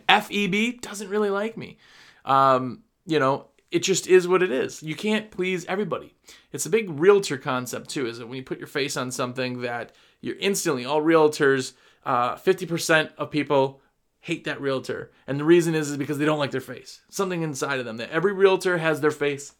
FEB 0.09 0.81
doesn't 0.81 1.09
really 1.09 1.29
like 1.29 1.57
me. 1.57 1.77
Um, 2.25 2.83
you 3.05 3.19
know, 3.19 3.47
it 3.71 3.79
just 3.79 4.07
is 4.07 4.27
what 4.27 4.43
it 4.43 4.51
is. 4.51 4.83
You 4.83 4.95
can't 4.95 5.31
please 5.31 5.65
everybody. 5.65 6.13
It's 6.51 6.65
a 6.65 6.69
big 6.69 6.89
realtor 6.89 7.37
concept 7.37 7.89
too, 7.89 8.05
is 8.05 8.19
that 8.19 8.27
when 8.27 8.37
you 8.37 8.43
put 8.43 8.59
your 8.59 8.67
face 8.67 8.97
on 8.97 9.11
something 9.11 9.61
that 9.61 9.93
you're 10.19 10.35
instantly 10.39 10.85
all 10.85 11.01
realtors, 11.01 11.73
uh, 12.05 12.35
50% 12.35 13.11
of 13.17 13.31
people 13.31 13.81
hate 14.19 14.43
that 14.43 14.61
realtor. 14.61 15.11
And 15.25 15.39
the 15.39 15.45
reason 15.45 15.73
is, 15.73 15.89
is 15.89 15.97
because 15.97 16.17
they 16.17 16.25
don't 16.25 16.39
like 16.39 16.51
their 16.51 16.61
face. 16.61 17.01
Something 17.09 17.41
inside 17.41 17.79
of 17.79 17.85
them 17.85 17.97
that 17.97 18.11
every 18.11 18.33
realtor 18.33 18.77
has 18.77 19.01
their 19.01 19.11
face 19.11 19.53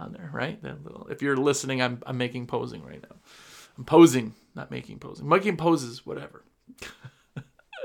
on 0.00 0.12
there, 0.12 0.30
right? 0.32 0.62
Little, 0.62 1.06
if 1.10 1.22
you're 1.22 1.36
listening, 1.36 1.80
I'm, 1.82 2.02
I'm 2.06 2.18
making 2.18 2.46
posing 2.46 2.82
right 2.82 3.02
now. 3.02 3.16
I'm 3.78 3.84
posing, 3.84 4.34
not 4.54 4.70
making 4.70 4.98
posing. 4.98 5.28
Making 5.28 5.56
poses, 5.56 6.04
whatever. 6.04 6.44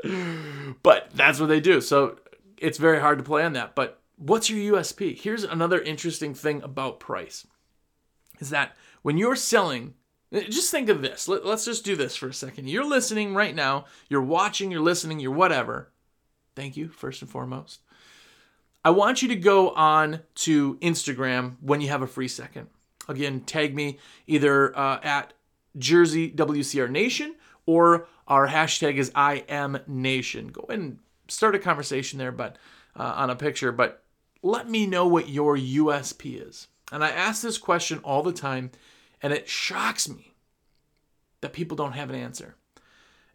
but 0.83 1.09
that's 1.13 1.39
what 1.39 1.47
they 1.47 1.59
do. 1.59 1.81
So 1.81 2.19
it's 2.57 2.77
very 2.77 2.99
hard 2.99 3.17
to 3.19 3.23
play 3.23 3.43
on 3.43 3.53
that. 3.53 3.75
But 3.75 4.01
what's 4.17 4.49
your 4.49 4.77
USP? 4.77 5.17
Here's 5.17 5.43
another 5.43 5.79
interesting 5.79 6.33
thing 6.33 6.61
about 6.63 6.99
price 6.99 7.45
is 8.39 8.49
that 8.49 8.75
when 9.01 9.17
you're 9.17 9.35
selling, 9.35 9.93
Just 10.31 10.71
think 10.71 10.89
of 10.89 11.01
this. 11.01 11.27
Let, 11.27 11.45
us 11.45 11.65
just 11.65 11.85
do 11.85 11.95
this 11.95 12.15
for 12.15 12.27
a 12.27 12.33
second. 12.33 12.67
You're 12.67 12.85
listening 12.85 13.33
right 13.33 13.55
now. 13.55 13.85
You're 14.09 14.21
watching, 14.21 14.71
you're 14.71 14.81
listening, 14.81 15.19
you're 15.19 15.31
whatever. 15.31 15.91
Thank 16.55 16.75
you, 16.75 16.89
first 16.89 17.21
and 17.21 17.31
foremost. 17.31 17.81
I 18.85 18.91
want 18.91 19.23
you 19.23 19.29
to 19.29 19.35
go 19.35 19.71
on 19.71 20.19
to 20.35 20.75
Instagram 20.75 21.55
when 21.59 21.81
you 21.81 21.87
have 21.89 22.03
a 22.03 22.07
free 22.07 22.27
second. 22.27 22.67
Again, 23.09 23.41
tag 23.41 23.73
me 23.73 23.97
either 24.27 24.77
uh, 24.77 24.99
at 25.01 25.33
Jersey 25.75 26.29
WCR 26.29 26.87
Nation 26.87 27.33
or 27.65 28.07
our 28.27 28.47
hashtag 28.47 28.97
is 28.97 29.11
I 29.15 29.43
am 29.49 29.79
Nation. 29.87 30.49
Go 30.49 30.67
and 30.69 30.99
start 31.27 31.55
a 31.55 31.59
conversation 31.59 32.19
there, 32.19 32.31
but 32.31 32.59
uh, 32.95 33.13
on 33.15 33.31
a 33.31 33.35
picture. 33.35 33.71
But 33.71 34.03
let 34.43 34.69
me 34.69 34.85
know 34.85 35.07
what 35.07 35.29
your 35.29 35.57
USP 35.57 36.47
is. 36.47 36.67
And 36.91 37.03
I 37.03 37.09
ask 37.09 37.41
this 37.41 37.57
question 37.57 37.97
all 38.03 38.21
the 38.21 38.31
time, 38.31 38.69
and 39.19 39.33
it 39.33 39.49
shocks 39.49 40.07
me 40.07 40.35
that 41.41 41.53
people 41.53 41.75
don't 41.75 41.93
have 41.93 42.11
an 42.11 42.15
answer. 42.15 42.55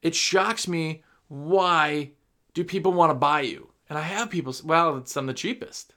It 0.00 0.14
shocks 0.14 0.68
me 0.68 1.02
why 1.26 2.12
do 2.54 2.62
people 2.62 2.92
want 2.92 3.10
to 3.10 3.14
buy 3.14 3.40
you? 3.40 3.69
And 3.90 3.98
I 3.98 4.02
have 4.02 4.30
people 4.30 4.52
say, 4.52 4.64
well, 4.64 4.96
it's 4.98 5.16
I'm 5.16 5.26
the 5.26 5.34
cheapest. 5.34 5.94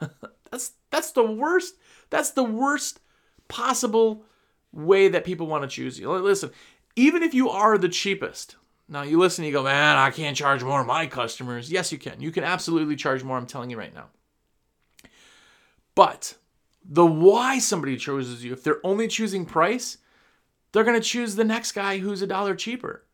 that's 0.50 0.72
that's 0.90 1.12
the 1.12 1.22
worst. 1.22 1.74
That's 2.10 2.30
the 2.30 2.42
worst 2.42 3.00
possible 3.46 4.24
way 4.72 5.08
that 5.08 5.24
people 5.24 5.46
want 5.46 5.62
to 5.62 5.68
choose 5.68 6.00
you. 6.00 6.10
Listen, 6.10 6.50
even 6.96 7.22
if 7.22 7.34
you 7.34 7.50
are 7.50 7.76
the 7.76 7.88
cheapest, 7.88 8.56
now 8.88 9.02
you 9.02 9.18
listen, 9.18 9.44
you 9.44 9.52
go, 9.52 9.62
man, 9.62 9.98
I 9.98 10.10
can't 10.10 10.36
charge 10.36 10.64
more 10.64 10.82
my 10.84 11.06
customers. 11.06 11.70
Yes, 11.70 11.92
you 11.92 11.98
can. 11.98 12.20
You 12.20 12.30
can 12.30 12.44
absolutely 12.44 12.96
charge 12.96 13.22
more. 13.22 13.36
I'm 13.36 13.46
telling 13.46 13.68
you 13.68 13.78
right 13.78 13.94
now. 13.94 14.06
But 15.94 16.34
the 16.82 17.04
why 17.04 17.58
somebody 17.58 17.98
chooses 17.98 18.42
you, 18.42 18.54
if 18.54 18.64
they're 18.64 18.84
only 18.84 19.06
choosing 19.06 19.44
price, 19.44 19.98
they're 20.72 20.84
going 20.84 21.00
to 21.00 21.06
choose 21.06 21.34
the 21.34 21.44
next 21.44 21.72
guy 21.72 21.98
who's 21.98 22.22
a 22.22 22.26
dollar 22.26 22.54
cheaper. 22.54 23.04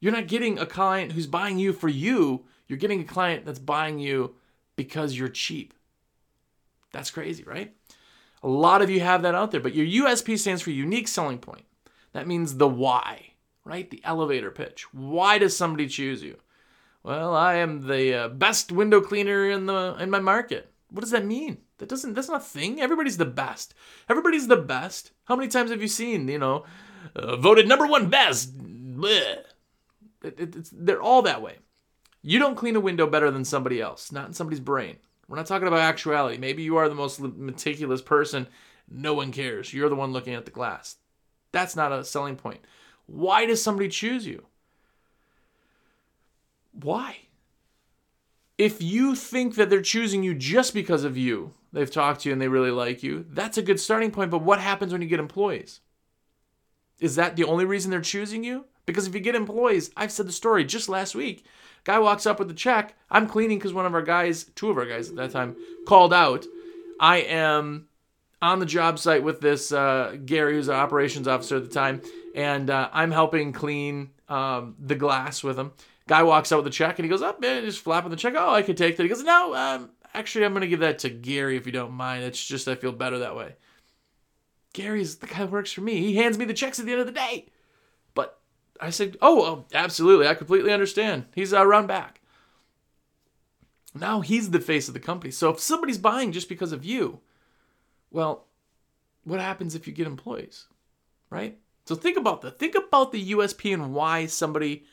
You're 0.00 0.12
not 0.12 0.28
getting 0.28 0.58
a 0.58 0.66
client 0.66 1.12
who's 1.12 1.26
buying 1.26 1.58
you 1.58 1.74
for 1.74 1.88
you. 1.88 2.46
You're 2.72 2.78
getting 2.78 3.02
a 3.02 3.04
client 3.04 3.44
that's 3.44 3.58
buying 3.58 3.98
you 3.98 4.34
because 4.76 5.18
you're 5.18 5.28
cheap. 5.28 5.74
That's 6.90 7.10
crazy, 7.10 7.44
right? 7.44 7.76
A 8.42 8.48
lot 8.48 8.80
of 8.80 8.88
you 8.88 9.00
have 9.00 9.20
that 9.24 9.34
out 9.34 9.50
there, 9.50 9.60
but 9.60 9.74
your 9.74 10.06
USP 10.06 10.38
stands 10.38 10.62
for 10.62 10.70
unique 10.70 11.06
selling 11.06 11.36
point. 11.36 11.66
That 12.14 12.26
means 12.26 12.56
the 12.56 12.66
why, 12.66 13.34
right? 13.66 13.90
The 13.90 14.00
elevator 14.04 14.50
pitch. 14.50 14.86
Why 14.94 15.36
does 15.36 15.54
somebody 15.54 15.86
choose 15.86 16.22
you? 16.22 16.38
Well, 17.02 17.36
I 17.36 17.56
am 17.56 17.86
the 17.88 18.14
uh, 18.14 18.28
best 18.28 18.72
window 18.72 19.02
cleaner 19.02 19.50
in 19.50 19.66
the 19.66 19.94
in 20.00 20.08
my 20.08 20.20
market. 20.20 20.72
What 20.88 21.02
does 21.02 21.10
that 21.10 21.26
mean? 21.26 21.58
That 21.76 21.90
doesn't. 21.90 22.14
That's 22.14 22.30
not 22.30 22.40
a 22.40 22.44
thing. 22.44 22.80
Everybody's 22.80 23.18
the 23.18 23.26
best. 23.26 23.74
Everybody's 24.08 24.48
the 24.48 24.56
best. 24.56 25.10
How 25.24 25.36
many 25.36 25.48
times 25.48 25.70
have 25.70 25.82
you 25.82 25.88
seen? 25.88 26.26
You 26.26 26.38
know, 26.38 26.64
uh, 27.14 27.36
voted 27.36 27.68
number 27.68 27.86
one 27.86 28.08
best. 28.08 28.54
It, 29.02 29.46
it, 30.22 30.68
they're 30.72 31.02
all 31.02 31.20
that 31.20 31.42
way. 31.42 31.58
You 32.22 32.38
don't 32.38 32.54
clean 32.54 32.76
a 32.76 32.80
window 32.80 33.06
better 33.06 33.30
than 33.30 33.44
somebody 33.44 33.80
else. 33.80 34.12
Not 34.12 34.28
in 34.28 34.32
somebody's 34.32 34.60
brain. 34.60 34.96
We're 35.28 35.36
not 35.36 35.46
talking 35.46 35.68
about 35.68 35.80
actuality. 35.80 36.38
Maybe 36.38 36.62
you 36.62 36.76
are 36.76 36.88
the 36.88 36.94
most 36.94 37.20
meticulous 37.20 38.02
person. 38.02 38.46
No 38.88 39.14
one 39.14 39.32
cares. 39.32 39.72
You're 39.72 39.88
the 39.88 39.96
one 39.96 40.12
looking 40.12 40.34
at 40.34 40.44
the 40.44 40.50
glass. 40.50 40.96
That's 41.50 41.76
not 41.76 41.92
a 41.92 42.04
selling 42.04 42.36
point. 42.36 42.60
Why 43.06 43.46
does 43.46 43.62
somebody 43.62 43.88
choose 43.88 44.26
you? 44.26 44.44
Why? 46.72 47.16
If 48.58 48.80
you 48.80 49.14
think 49.14 49.56
that 49.56 49.70
they're 49.70 49.82
choosing 49.82 50.22
you 50.22 50.34
just 50.34 50.72
because 50.74 51.04
of 51.04 51.16
you, 51.16 51.52
they've 51.72 51.90
talked 51.90 52.20
to 52.20 52.28
you 52.28 52.32
and 52.32 52.40
they 52.40 52.48
really 52.48 52.70
like 52.70 53.02
you, 53.02 53.26
that's 53.30 53.58
a 53.58 53.62
good 53.62 53.80
starting 53.80 54.10
point. 54.10 54.30
But 54.30 54.42
what 54.42 54.60
happens 54.60 54.92
when 54.92 55.02
you 55.02 55.08
get 55.08 55.20
employees? 55.20 55.80
Is 57.00 57.16
that 57.16 57.36
the 57.36 57.44
only 57.44 57.64
reason 57.64 57.90
they're 57.90 58.00
choosing 58.00 58.44
you? 58.44 58.66
Because 58.86 59.06
if 59.06 59.14
you 59.14 59.20
get 59.20 59.34
employees, 59.34 59.90
I've 59.96 60.12
said 60.12 60.26
the 60.26 60.32
story 60.32 60.64
just 60.64 60.88
last 60.88 61.14
week. 61.14 61.46
Guy 61.84 61.98
walks 61.98 62.26
up 62.26 62.38
with 62.38 62.48
the 62.48 62.54
check. 62.54 62.94
I'm 63.10 63.28
cleaning 63.28 63.58
because 63.58 63.72
one 63.72 63.86
of 63.86 63.94
our 63.94 64.02
guys, 64.02 64.44
two 64.54 64.70
of 64.70 64.78
our 64.78 64.86
guys 64.86 65.10
at 65.10 65.16
that 65.16 65.30
time, 65.30 65.56
called 65.86 66.12
out. 66.12 66.44
I 67.00 67.18
am 67.18 67.88
on 68.40 68.58
the 68.58 68.66
job 68.66 68.98
site 68.98 69.22
with 69.22 69.40
this 69.40 69.72
uh, 69.72 70.16
Gary, 70.24 70.54
who's 70.54 70.68
an 70.68 70.74
operations 70.74 71.26
officer 71.28 71.56
at 71.56 71.64
the 71.64 71.70
time, 71.70 72.02
and 72.34 72.70
uh, 72.70 72.88
I'm 72.92 73.10
helping 73.10 73.52
clean 73.52 74.10
um, 74.28 74.76
the 74.78 74.94
glass 74.94 75.42
with 75.42 75.58
him. 75.58 75.72
Guy 76.08 76.22
walks 76.24 76.50
out 76.52 76.56
with 76.56 76.64
the 76.64 76.70
check 76.70 76.98
and 76.98 77.04
he 77.04 77.08
goes, 77.08 77.22
"Up, 77.22 77.36
oh, 77.38 77.40
man, 77.40 77.64
just 77.64 77.80
flapping 77.80 78.10
the 78.10 78.16
check. 78.16 78.34
Oh, 78.36 78.52
I 78.52 78.62
could 78.62 78.76
take 78.76 78.96
that." 78.96 79.02
He 79.02 79.08
goes, 79.08 79.22
"No, 79.22 79.54
um, 79.54 79.90
actually, 80.14 80.44
I'm 80.44 80.52
gonna 80.52 80.66
give 80.66 80.80
that 80.80 81.00
to 81.00 81.10
Gary 81.10 81.56
if 81.56 81.66
you 81.66 81.72
don't 81.72 81.92
mind. 81.92 82.24
It's 82.24 82.44
just 82.44 82.68
I 82.68 82.74
feel 82.74 82.92
better 82.92 83.20
that 83.20 83.36
way." 83.36 83.54
Gary's 84.72 85.16
the 85.16 85.26
guy 85.26 85.34
who 85.36 85.46
works 85.46 85.72
for 85.72 85.82
me. 85.82 85.98
He 85.98 86.16
hands 86.16 86.38
me 86.38 86.44
the 86.44 86.54
checks 86.54 86.78
at 86.78 86.86
the 86.86 86.92
end 86.92 87.00
of 87.00 87.06
the 87.06 87.12
day. 87.12 87.46
I 88.82 88.90
said, 88.90 89.16
"Oh, 89.22 89.42
oh 89.42 89.64
absolutely. 89.72 90.26
I 90.26 90.34
completely 90.34 90.72
understand. 90.72 91.26
He's 91.34 91.54
uh, 91.54 91.64
run 91.64 91.86
back." 91.86 92.20
Now 93.94 94.20
he's 94.20 94.50
the 94.50 94.60
face 94.60 94.88
of 94.88 94.94
the 94.94 95.00
company. 95.00 95.30
So 95.30 95.50
if 95.50 95.60
somebody's 95.60 95.98
buying 95.98 96.32
just 96.32 96.48
because 96.48 96.72
of 96.72 96.84
you, 96.84 97.20
well, 98.10 98.46
what 99.24 99.40
happens 99.40 99.74
if 99.74 99.86
you 99.86 99.92
get 99.92 100.06
employees? 100.06 100.66
Right? 101.30 101.58
So 101.84 101.94
think 101.94 102.16
about 102.16 102.42
that. 102.42 102.58
Think 102.58 102.74
about 102.74 103.12
the 103.12 103.32
USP 103.32 103.72
and 103.72 103.94
why 103.94 104.26
somebody 104.26 104.84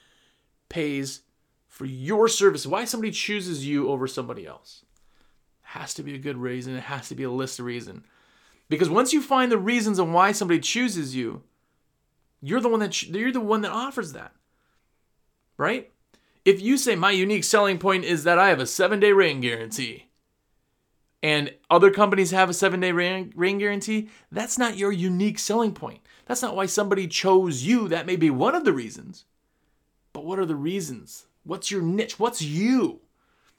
pays 0.67 1.21
for 1.67 1.85
your 1.85 2.27
service, 2.27 2.65
why 2.65 2.85
somebody 2.85 3.11
chooses 3.11 3.65
you 3.65 3.89
over 3.89 4.07
somebody 4.07 4.45
else. 4.45 4.83
It 5.63 5.79
has 5.79 5.93
to 5.95 6.03
be 6.03 6.15
a 6.15 6.19
good 6.19 6.37
reason. 6.37 6.75
It 6.75 6.83
has 6.83 7.09
to 7.09 7.15
be 7.15 7.23
a 7.23 7.31
list 7.31 7.59
of 7.59 7.65
reason. 7.65 8.03
Because 8.69 8.89
once 8.89 9.13
you 9.13 9.21
find 9.21 9.51
the 9.51 9.57
reasons 9.57 9.99
on 9.99 10.13
why 10.13 10.31
somebody 10.31 10.59
chooses 10.59 11.15
you, 11.15 11.43
you're 12.41 12.61
the 12.61 12.69
one 12.69 12.79
that 12.79 13.03
you're 13.03 13.31
the 13.31 13.39
one 13.39 13.61
that 13.61 13.71
offers 13.71 14.13
that. 14.13 14.33
Right? 15.57 15.91
If 16.45 16.61
you 16.61 16.77
say 16.77 16.95
my 16.95 17.11
unique 17.11 17.43
selling 17.43 17.79
point 17.79 18.05
is 18.05 18.23
that 18.23 18.39
I 18.39 18.47
have 18.47 18.61
a 18.61 18.63
7-day 18.63 19.11
rain 19.11 19.41
guarantee 19.41 20.07
and 21.21 21.53
other 21.69 21.91
companies 21.91 22.31
have 22.31 22.49
a 22.49 22.53
7-day 22.53 22.93
rain, 22.93 23.33
rain 23.35 23.57
guarantee, 23.57 24.09
that's 24.31 24.57
not 24.57 24.77
your 24.77 24.93
unique 24.93 25.37
selling 25.37 25.73
point. 25.73 25.99
That's 26.25 26.41
not 26.41 26.55
why 26.55 26.65
somebody 26.65 27.07
chose 27.07 27.63
you. 27.63 27.89
That 27.89 28.05
may 28.05 28.15
be 28.15 28.29
one 28.29 28.55
of 28.55 28.63
the 28.63 28.71
reasons. 28.71 29.25
But 30.13 30.23
what 30.25 30.39
are 30.39 30.45
the 30.45 30.55
reasons? 30.55 31.25
What's 31.43 31.71
your 31.71 31.81
niche? 31.81 32.19
What's 32.19 32.41
you? 32.41 33.01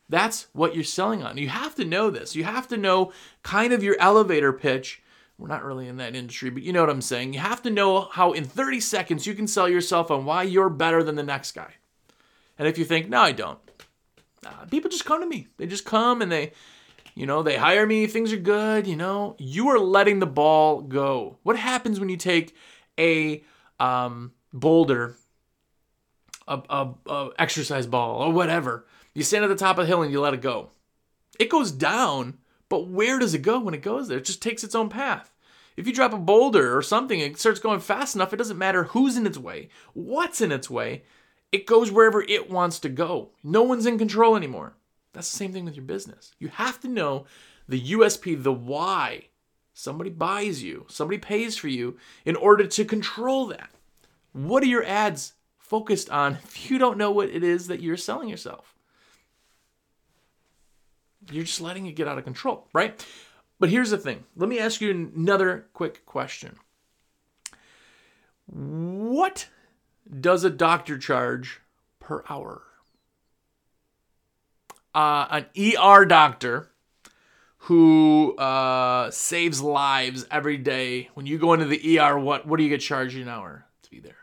That's 0.08 0.48
what 0.52 0.74
you're 0.74 0.82
selling 0.82 1.22
on. 1.22 1.36
You 1.36 1.50
have 1.50 1.74
to 1.74 1.84
know 1.84 2.10
this. 2.10 2.34
You 2.34 2.44
have 2.44 2.66
to 2.68 2.76
know 2.76 3.12
kind 3.42 3.72
of 3.72 3.82
your 3.82 3.96
elevator 4.00 4.52
pitch. 4.52 5.02
We're 5.40 5.48
not 5.48 5.64
really 5.64 5.88
in 5.88 5.96
that 5.96 6.14
industry, 6.14 6.50
but 6.50 6.62
you 6.62 6.72
know 6.72 6.82
what 6.82 6.90
I'm 6.90 7.00
saying. 7.00 7.32
You 7.32 7.40
have 7.40 7.62
to 7.62 7.70
know 7.70 8.02
how 8.02 8.32
in 8.32 8.44
30 8.44 8.80
seconds 8.80 9.26
you 9.26 9.34
can 9.34 9.46
sell 9.46 9.68
yourself 9.68 10.10
on 10.10 10.24
why 10.24 10.42
you're 10.42 10.68
better 10.68 11.02
than 11.02 11.16
the 11.16 11.22
next 11.22 11.52
guy. 11.52 11.74
And 12.58 12.68
if 12.68 12.76
you 12.76 12.84
think, 12.84 13.08
no, 13.08 13.22
I 13.22 13.32
don't, 13.32 13.58
uh, 14.44 14.66
people 14.70 14.90
just 14.90 15.06
come 15.06 15.20
to 15.20 15.26
me. 15.26 15.48
They 15.56 15.66
just 15.66 15.86
come 15.86 16.20
and 16.20 16.30
they, 16.30 16.52
you 17.14 17.26
know, 17.26 17.42
they 17.42 17.56
hire 17.56 17.86
me. 17.86 18.06
Things 18.06 18.32
are 18.32 18.36
good. 18.36 18.86
You 18.86 18.96
know, 18.96 19.34
you 19.38 19.68
are 19.68 19.78
letting 19.78 20.18
the 20.18 20.26
ball 20.26 20.82
go. 20.82 21.38
What 21.42 21.56
happens 21.56 21.98
when 21.98 22.10
you 22.10 22.18
take 22.18 22.54
a 22.98 23.42
um, 23.78 24.32
boulder 24.52 25.16
a, 26.50 26.60
a, 26.68 26.94
a 27.06 27.30
exercise 27.38 27.86
ball 27.86 28.22
or 28.22 28.32
whatever. 28.32 28.84
You 29.14 29.22
stand 29.22 29.44
at 29.44 29.48
the 29.48 29.56
top 29.56 29.78
of 29.78 29.84
the 29.84 29.88
hill 29.88 30.02
and 30.02 30.12
you 30.12 30.20
let 30.20 30.34
it 30.34 30.42
go. 30.42 30.70
It 31.38 31.48
goes 31.48 31.72
down, 31.72 32.38
but 32.70 32.86
where 32.86 33.18
does 33.18 33.34
it 33.34 33.42
go 33.42 33.60
when 33.60 33.74
it 33.74 33.82
goes 33.82 34.08
there? 34.08 34.16
It 34.16 34.24
just 34.24 34.40
takes 34.40 34.64
its 34.64 34.74
own 34.74 34.88
path. 34.88 35.30
If 35.76 35.86
you 35.86 35.92
drop 35.92 36.14
a 36.14 36.18
boulder 36.18 36.74
or 36.76 36.80
something, 36.80 37.20
it 37.20 37.38
starts 37.38 37.60
going 37.60 37.80
fast 37.80 38.14
enough, 38.14 38.32
it 38.32 38.38
doesn't 38.38 38.56
matter 38.56 38.84
who's 38.84 39.18
in 39.18 39.26
its 39.26 39.36
way, 39.36 39.68
what's 39.92 40.40
in 40.40 40.52
its 40.52 40.70
way, 40.70 41.02
it 41.52 41.66
goes 41.66 41.90
wherever 41.90 42.22
it 42.22 42.48
wants 42.50 42.78
to 42.80 42.88
go. 42.88 43.30
No 43.44 43.62
one's 43.62 43.86
in 43.86 43.98
control 43.98 44.36
anymore. 44.36 44.74
That's 45.12 45.30
the 45.30 45.36
same 45.36 45.52
thing 45.52 45.66
with 45.66 45.76
your 45.76 45.84
business. 45.84 46.32
You 46.38 46.48
have 46.48 46.80
to 46.80 46.88
know 46.88 47.26
the 47.68 47.92
USP, 47.92 48.42
the 48.42 48.52
why. 48.52 49.26
Somebody 49.74 50.10
buys 50.10 50.62
you, 50.62 50.86
somebody 50.88 51.18
pays 51.18 51.56
for 51.56 51.68
you 51.68 51.98
in 52.24 52.36
order 52.36 52.66
to 52.66 52.84
control 52.84 53.46
that. 53.46 53.70
What 54.32 54.62
are 54.62 54.66
your 54.66 54.84
ads 54.84 55.34
focused 55.70 56.10
on 56.10 56.34
if 56.44 56.68
you 56.70 56.78
don't 56.78 56.98
know 56.98 57.12
what 57.12 57.30
it 57.30 57.44
is 57.44 57.68
that 57.68 57.80
you're 57.80 57.96
selling 57.96 58.28
yourself. 58.28 58.74
You're 61.30 61.44
just 61.44 61.60
letting 61.60 61.86
it 61.86 61.92
get 61.92 62.08
out 62.08 62.18
of 62.18 62.24
control, 62.24 62.68
right? 62.72 63.04
But 63.58 63.68
here's 63.68 63.90
the 63.90 63.98
thing. 63.98 64.24
Let 64.36 64.48
me 64.48 64.58
ask 64.58 64.80
you 64.80 64.90
another 64.90 65.66
quick 65.72 66.04
question. 66.06 66.56
What 68.46 69.48
does 70.18 70.44
a 70.44 70.50
doctor 70.50 70.98
charge 70.98 71.60
per 72.00 72.24
hour? 72.28 72.62
Uh, 74.94 75.26
an 75.30 75.46
ER 75.56 76.04
doctor 76.04 76.70
who 77.64 78.34
uh, 78.36 79.10
saves 79.10 79.60
lives 79.60 80.26
every 80.30 80.56
day. 80.56 81.10
When 81.14 81.26
you 81.26 81.38
go 81.38 81.52
into 81.52 81.66
the 81.66 81.98
ER, 81.98 82.18
what 82.18 82.46
what 82.46 82.56
do 82.56 82.64
you 82.64 82.70
get 82.70 82.80
charged 82.80 83.16
an 83.16 83.28
hour 83.28 83.66
to 83.82 83.90
be 83.90 84.00
there? 84.00 84.16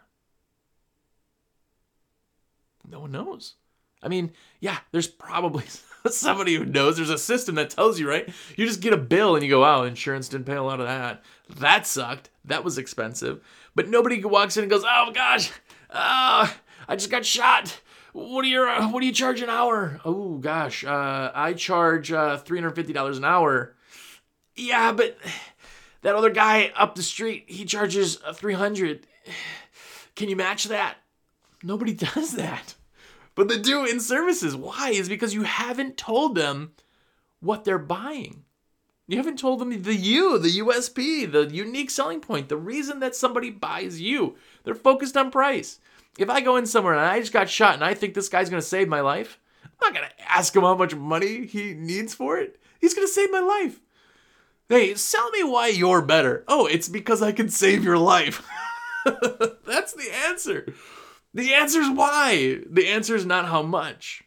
No 2.90 3.02
one 3.02 3.12
knows. 3.12 3.54
I 4.02 4.08
mean, 4.08 4.32
yeah, 4.60 4.78
there's 4.92 5.08
probably 5.08 5.66
somebody 6.16 6.56
who 6.56 6.66
knows. 6.66 6.98
There's 6.98 7.10
a 7.10 7.18
system 7.18 7.56
that 7.56 7.70
tells 7.70 8.00
you, 8.00 8.10
right? 8.10 8.28
You 8.56 8.66
just 8.66 8.82
get 8.82 8.94
a 8.94 8.98
bill 8.98 9.36
and 9.36 9.44
you 9.44 9.50
go, 9.50 9.62
wow, 9.62 9.84
insurance 9.84 10.30
didn't 10.30 10.46
pay 10.46 10.56
a 10.56 10.64
lot 10.64 10.80
of 10.80 10.88
that. 10.88 11.24
That 11.58 11.88
sucked. 11.88 12.30
That 12.46 12.64
was 12.64 12.78
expensive. 12.78 13.42
But 13.76 13.90
nobody 13.90 14.24
walks 14.24 14.58
in 14.58 14.64
and 14.64 14.72
goes, 14.72 14.84
"Oh 14.88 15.12
gosh, 15.14 15.52
uh, 15.92 16.48
I 16.88 16.96
just 16.96 17.12
got 17.12 17.26
shot. 17.26 17.80
What 18.14 18.44
are 18.44 18.48
your 18.48 18.68
uh, 18.68 18.90
What 18.90 19.02
do 19.02 19.06
you 19.06 19.14
charge 19.14 19.42
an 19.42 19.50
hour? 19.50 20.00
Oh 20.04 20.38
gosh, 20.38 20.84
uh, 20.84 21.32
I 21.36 21.54
charge 21.54 22.12
uh, 22.12 22.38
three 22.38 22.58
hundred 22.58 22.76
fifty 22.76 22.92
dollars 22.92 23.20
an 23.20 23.26
hour. 23.26 23.76
Yeah, 24.56 24.94
but 24.94 25.16
that 26.02 26.16
other 26.16 26.32
guy 26.32 26.72
up 26.76 26.96
the 26.96 27.04
street, 27.04 27.46
he 27.48 27.66
charges 27.66 28.20
uh, 28.26 28.34
three 28.34 28.56
hundred. 28.56 29.06
Can 30.16 30.30
you 30.30 30.36
match 30.36 30.66
that? 30.66 30.96
Nobody 31.62 31.94
does 32.16 32.32
that. 32.34 32.74
But 33.38 33.50
they 33.50 33.60
do 33.60 33.86
in 33.86 34.00
services. 34.00 34.56
Why? 34.56 34.90
Is 34.90 35.08
because 35.08 35.36
you 35.36 35.44
haven't 35.44 35.96
told 35.96 36.34
them 36.34 36.72
what 37.40 37.64
they're 37.64 37.78
buying. 37.78 38.44
You 39.08 39.18
haven't 39.18 39.38
told 39.38 39.60
them 39.60 39.84
the 39.84 39.96
U, 39.96 40.40
the 40.40 40.58
USP, 40.60 41.32
the 41.32 41.46
unique 41.46 41.92
selling 41.92 42.20
point, 42.20 42.50
the 42.50 42.58
reason 42.58 43.00
that 43.00 43.16
somebody 43.16 43.52
buys 43.52 44.02
you. 44.02 44.38
They're 44.64 44.74
focused 44.74 45.16
on 45.16 45.30
price. 45.30 45.80
If 46.18 46.32
I 46.32 46.42
go 46.42 46.56
in 46.56 46.66
somewhere 46.66 46.96
and 46.96 47.06
I 47.06 47.20
just 47.20 47.32
got 47.32 47.48
shot 47.48 47.76
and 47.76 47.84
I 47.84 47.94
think 47.94 48.16
this 48.16 48.28
guy's 48.28 48.50
gonna 48.50 48.62
save 48.62 48.90
my 48.90 49.02
life, 49.02 49.40
I'm 49.64 49.94
not 49.94 49.94
gonna 49.94 50.14
ask 50.28 50.56
him 50.56 50.64
how 50.64 50.76
much 50.76 50.96
money 50.96 51.46
he 51.46 51.76
needs 51.76 52.16
for 52.16 52.40
it. 52.40 52.60
He's 52.82 52.96
gonna 52.96 53.08
save 53.08 53.32
my 53.32 53.40
life. 53.40 53.80
Hey, 54.68 54.96
sell 54.96 55.30
me 55.30 55.44
why 55.44 55.68
you're 55.68 56.02
better. 56.02 56.44
Oh, 56.48 56.66
it's 56.66 56.90
because 56.90 57.22
I 57.22 57.34
can 57.34 57.50
save 57.50 57.84
your 57.84 58.00
life. 58.00 58.44
That's 59.06 59.94
the 59.94 60.10
answer. 60.26 60.74
The 61.34 61.54
answer 61.54 61.82
is 61.82 61.90
why. 61.90 62.62
The 62.70 62.88
answer 62.88 63.16
is 63.16 63.26
not 63.26 63.46
how 63.46 63.62
much, 63.62 64.24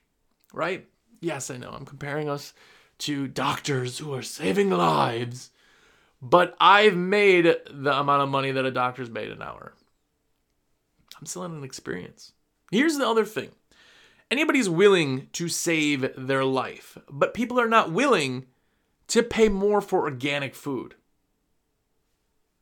right? 0.53 0.87
Yes, 1.21 1.51
I 1.51 1.57
know. 1.57 1.71
I'm 1.71 1.85
comparing 1.85 2.29
us 2.29 2.53
to 2.99 3.27
doctors 3.27 3.99
who 3.99 4.15
are 4.15 4.23
saving 4.23 4.71
lives, 4.71 5.51
but 6.21 6.55
I've 6.61 6.97
made 6.97 7.45
the 7.45 7.99
amount 7.99 8.23
of 8.23 8.29
money 8.29 8.53
that 8.53 8.65
a 8.65 8.71
doctor's 8.71 9.11
made 9.11 9.31
an 9.31 9.43
hour. 9.43 9.75
I'm 11.19 11.27
still 11.27 11.45
in 11.45 11.53
an 11.53 11.65
experience. 11.65 12.33
Here's 12.71 12.97
the 12.97 13.09
other 13.09 13.25
thing 13.25 13.51
anybody's 14.31 14.69
willing 14.69 15.29
to 15.33 15.49
save 15.49 16.11
their 16.17 16.45
life, 16.45 16.97
but 17.11 17.35
people 17.35 17.59
are 17.59 17.69
not 17.69 17.91
willing 17.91 18.47
to 19.09 19.23
pay 19.23 19.49
more 19.49 19.81
for 19.81 20.03
organic 20.03 20.55
food. 20.55 20.95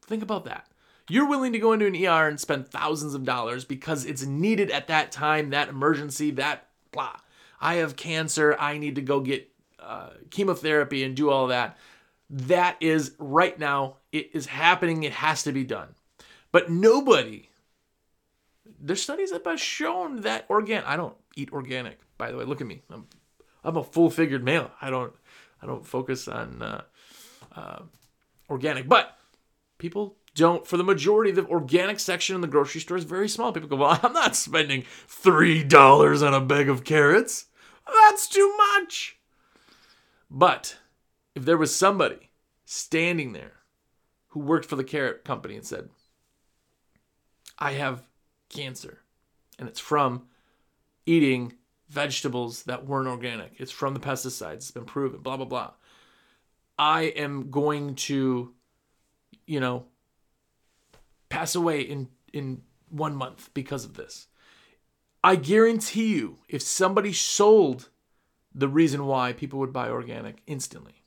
Think 0.07 0.23
about 0.23 0.47
that. 0.47 0.67
You're 1.09 1.29
willing 1.29 1.53
to 1.55 1.59
go 1.59 1.73
into 1.73 1.87
an 1.87 1.97
ER 1.97 2.29
and 2.29 2.39
spend 2.39 2.69
thousands 2.69 3.15
of 3.15 3.25
dollars 3.25 3.65
because 3.65 4.05
it's 4.05 4.25
needed 4.25 4.71
at 4.71 4.89
that 4.89 5.11
time, 5.11 5.51
that 5.51 5.69
emergency, 5.69 6.31
that 6.33 6.69
blah. 6.93 7.17
I 7.61 7.77
have 7.77 7.97
cancer. 7.97 8.57
I 8.59 8.79
need 8.79 8.95
to 8.97 9.03
go 9.03 9.21
get 9.21 9.51
uh, 9.81 10.11
chemotherapy 10.31 11.03
and 11.03 11.17
do 11.17 11.31
all 11.31 11.49
that. 11.49 11.77
That 12.31 12.77
is 12.81 13.13
right 13.19 13.59
now, 13.59 13.97
it 14.13 14.31
is 14.35 14.47
happening. 14.47 15.03
It 15.03 15.13
has 15.13 15.43
to 15.45 15.53
be 15.53 15.65
done. 15.65 15.95
But 16.53 16.71
nobody, 16.71 17.49
there's 18.79 19.03
studies 19.03 19.31
that 19.31 19.45
have 19.47 19.61
shown 19.61 20.21
that 20.23 20.45
organic, 20.51 20.87
I 20.87 20.97
don't 20.97 21.17
eat 21.37 21.53
organic, 21.53 21.99
by 22.19 22.31
the 22.31 22.37
way. 22.37 22.45
Look 22.45 22.61
at 22.61 22.67
me. 22.67 22.83
I'm, 22.91 23.07
I'm 23.65 23.77
a 23.77 23.85
full 23.85 24.11
figured 24.11 24.45
male. 24.45 24.71
I 24.81 24.91
don't, 24.91 25.13
I 25.63 25.67
don't 25.67 25.87
focus 25.87 26.29
on 26.29 26.63
uh, 26.63 26.83
uh, 27.57 27.83
organic, 28.51 28.89
but 28.89 29.17
people 29.79 30.17
don't. 30.35 30.67
For 30.67 30.77
the 30.77 30.85
majority, 30.85 31.31
of 31.31 31.37
the 31.37 31.47
organic 31.47 32.01
section 32.01 32.35
in 32.35 32.41
the 32.41 32.47
grocery 32.47 32.81
store 32.81 32.97
is 32.97 33.05
very 33.05 33.29
small. 33.29 33.53
People 33.53 33.69
go, 33.69 33.77
"Well, 33.77 33.99
I'm 34.03 34.13
not 34.13 34.37
spending 34.37 34.85
three 35.07 35.65
dollars 35.65 36.23
on 36.23 36.35
a 36.35 36.41
bag 36.41 36.69
of 36.69 36.85
carrots. 36.85 37.47
That's 37.87 38.29
too 38.29 38.55
much." 38.57 39.19
But 40.31 40.77
if 41.35 41.45
there 41.45 41.57
was 41.57 41.75
somebody 41.75 42.31
standing 42.65 43.33
there 43.33 43.55
who 44.29 44.41
worked 44.41 44.67
for 44.67 44.77
the 44.77 44.85
carrot 44.85 45.25
company 45.25 45.57
and 45.57 45.65
said, 45.65 45.89
I 47.59 47.73
have 47.73 48.07
cancer, 48.51 49.01
and 49.59 49.69
it's 49.69 49.81
from 49.81 50.27
eating 51.07 51.55
vegetables 51.89 52.65
that 52.65 52.87
weren't 52.87 53.09
organic, 53.09 53.53
it's 53.57 53.73
from 53.73 53.95
the 53.95 54.01
pesticides, 54.01 54.57
it's 54.57 54.71
been 54.71 54.85
proven, 54.85 55.21
blah, 55.21 55.37
blah, 55.37 55.47
blah. 55.47 55.73
I 56.79 57.03
am 57.05 57.51
going 57.51 57.95
to, 57.95 58.53
you 59.47 59.61
know, 59.61 59.87
pass 61.29 61.55
away 61.55 61.81
in, 61.81 62.09
in 62.33 62.63
one 62.89 63.15
month 63.15 63.51
because 63.55 63.85
of 63.85 63.95
this. 63.95 64.27
I 65.23 65.37
guarantee 65.37 66.15
you, 66.15 66.39
if 66.49 66.63
somebody 66.63 67.13
sold 67.13 67.89
the 68.55 68.69
reason 68.69 69.07
why 69.07 69.33
people 69.33 69.59
would 69.59 69.73
buy 69.73 69.89
organic 69.89 70.43
instantly. 70.47 71.05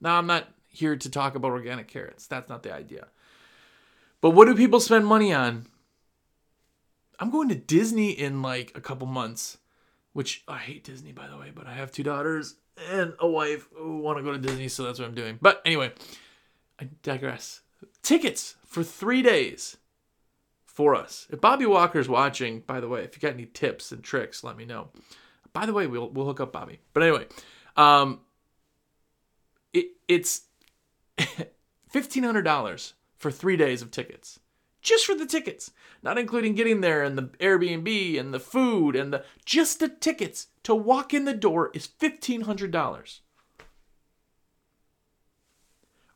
Now, 0.00 0.16
I'm 0.16 0.26
not 0.26 0.48
here 0.66 0.96
to 0.96 1.10
talk 1.10 1.34
about 1.34 1.50
organic 1.50 1.88
carrots. 1.88 2.26
That's 2.26 2.48
not 2.48 2.62
the 2.62 2.72
idea. 2.72 3.08
But 4.20 4.30
what 4.30 4.46
do 4.46 4.54
people 4.54 4.80
spend 4.80 5.06
money 5.06 5.32
on? 5.32 5.66
I'm 7.18 7.30
going 7.30 7.48
to 7.48 7.54
Disney 7.54 8.10
in 8.10 8.42
like 8.42 8.72
a 8.74 8.80
couple 8.80 9.06
months, 9.06 9.58
which 10.12 10.42
I 10.48 10.58
hate 10.58 10.84
Disney, 10.84 11.12
by 11.12 11.28
the 11.28 11.36
way, 11.36 11.52
but 11.54 11.66
I 11.66 11.74
have 11.74 11.92
two 11.92 12.02
daughters 12.02 12.56
and 12.90 13.14
a 13.18 13.28
wife 13.28 13.68
who 13.74 13.98
want 13.98 14.18
to 14.18 14.24
go 14.24 14.32
to 14.32 14.38
Disney, 14.38 14.68
so 14.68 14.84
that's 14.84 14.98
what 14.98 15.06
I'm 15.06 15.14
doing. 15.14 15.38
But 15.40 15.60
anyway, 15.64 15.92
I 16.80 16.88
digress. 17.02 17.60
Tickets 18.02 18.56
for 18.66 18.82
three 18.82 19.22
days 19.22 19.76
for 20.64 20.94
us. 20.94 21.26
If 21.30 21.40
Bobby 21.40 21.66
Walker's 21.66 22.08
watching, 22.08 22.60
by 22.60 22.80
the 22.80 22.88
way, 22.88 23.02
if 23.02 23.14
you 23.14 23.20
got 23.20 23.34
any 23.34 23.46
tips 23.46 23.92
and 23.92 24.02
tricks, 24.02 24.42
let 24.42 24.56
me 24.56 24.64
know. 24.64 24.88
By 25.52 25.66
the 25.66 25.72
way, 25.72 25.86
we'll 25.86 26.08
we'll 26.10 26.26
hook 26.26 26.40
up 26.40 26.52
Bobby. 26.52 26.78
But 26.94 27.02
anyway, 27.02 27.26
um, 27.76 28.20
it 29.72 29.88
it's 30.08 30.42
fifteen 31.88 32.22
hundred 32.22 32.42
dollars 32.42 32.94
for 33.16 33.30
three 33.30 33.56
days 33.56 33.82
of 33.82 33.90
tickets, 33.90 34.40
just 34.80 35.04
for 35.04 35.14
the 35.14 35.26
tickets, 35.26 35.72
not 36.02 36.18
including 36.18 36.54
getting 36.54 36.80
there 36.80 37.02
and 37.02 37.18
the 37.18 37.24
Airbnb 37.40 38.18
and 38.18 38.32
the 38.32 38.40
food 38.40 38.96
and 38.96 39.12
the 39.12 39.24
just 39.44 39.80
the 39.80 39.88
tickets 39.88 40.46
to 40.62 40.74
walk 40.74 41.12
in 41.12 41.24
the 41.24 41.34
door 41.34 41.70
is 41.74 41.86
fifteen 41.86 42.42
hundred 42.42 42.70
dollars. 42.70 43.20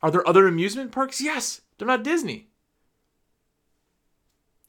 Are 0.05 0.11
there 0.11 0.29
other 0.29 0.47
amusement 0.47 0.91
parks? 0.91 1.19
Yes, 1.19 1.61
they're 1.79 1.87
not 1.87 2.03
Disney. 2.03 2.49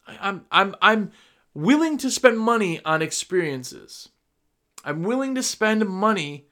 I'm 0.07 0.47
I'm 0.51 0.75
I'm 0.81 1.13
willing 1.53 1.99
to 1.99 2.11
spend 2.11 2.39
money 2.39 2.83
on 2.87 3.03
experiences. 3.03 4.09
I'm 4.83 5.03
willing 5.03 5.35
to 5.35 5.43
spend 5.43 5.87
money 5.87 6.47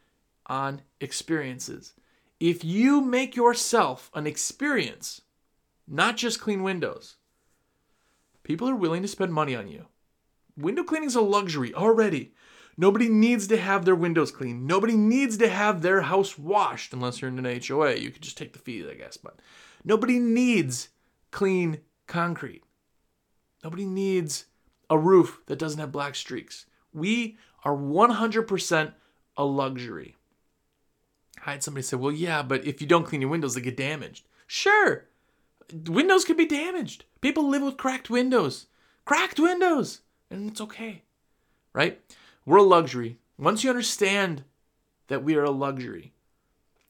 on 0.45 0.83
experiences. 1.01 1.95
If 2.39 2.63
you 2.63 3.01
make 3.01 3.35
yourself 3.35 4.11
an 4.13 4.27
experience, 4.27 5.23
not 5.89 6.19
just 6.19 6.39
clean 6.39 6.63
windows, 6.63 7.17
people 8.43 8.69
are 8.69 8.77
willing 8.77 9.01
to 9.01 9.09
spend 9.09 9.33
money 9.33 9.57
on 9.57 9.67
you. 9.67 9.87
Window 10.59 10.85
cleaning 10.85 11.09
is 11.09 11.17
a 11.17 11.23
luxury 11.23 11.73
already. 11.73 12.35
Nobody 12.77 13.09
needs 13.09 13.47
to 13.49 13.57
have 13.57 13.85
their 13.85 13.95
windows 13.95 14.31
cleaned. 14.31 14.67
Nobody 14.67 14.97
needs 14.97 15.37
to 15.39 15.49
have 15.49 15.83
their 15.83 16.03
house 16.03 16.39
washed 16.39 16.93
unless 16.93 17.21
you're 17.21 17.31
in 17.31 17.45
an 17.45 17.61
HOA. 17.67 17.95
You 17.95 18.11
could 18.11 18.23
just 18.23 18.37
take 18.37 18.53
the 18.53 18.59
fees, 18.59 18.87
I 18.91 18.95
guess. 18.95 19.17
But 19.17 19.39
nobody 19.85 20.19
needs 20.19 20.89
clean 21.31 21.81
concrete. 22.07 22.65
Nobody 23.63 23.85
needs 23.85 24.47
a 24.91 24.99
roof 24.99 25.41
that 25.47 25.59
doesn't 25.59 25.81
have 25.81 25.93
black 25.93 26.15
streaks. 26.15 26.67
We 26.93 27.39
are 27.65 27.77
100% 27.77 28.93
a 29.37 29.45
luxury. 29.45 30.17
I 31.47 31.53
had 31.53 31.63
somebody 31.63 31.83
say, 31.83 31.97
well, 31.97 32.13
yeah, 32.13 32.43
but 32.43 32.65
if 32.67 32.81
you 32.81 32.87
don't 32.87 33.05
clean 33.05 33.21
your 33.21 33.31
windows, 33.31 33.55
they 33.55 33.61
get 33.61 33.77
damaged. 33.77 34.27
Sure, 34.47 35.07
windows 35.87 36.25
can 36.25 36.37
be 36.37 36.47
damaged. 36.47 37.05
People 37.21 37.49
live 37.49 37.63
with 37.63 37.77
cracked 37.77 38.11
windows, 38.11 38.67
cracked 39.05 39.41
windows, 39.41 40.01
and 40.31 40.51
it's 40.51 40.61
okay, 40.61 41.03
right? 41.73 42.01
We're 42.47 42.59
a 42.59 42.63
luxury. 42.63 43.19
Once 43.39 43.65
you 43.65 43.71
understand 43.71 44.45
that 45.09 45.25
we 45.25 45.35
are 45.37 45.45
a 45.45 45.51
luxury, 45.51 46.13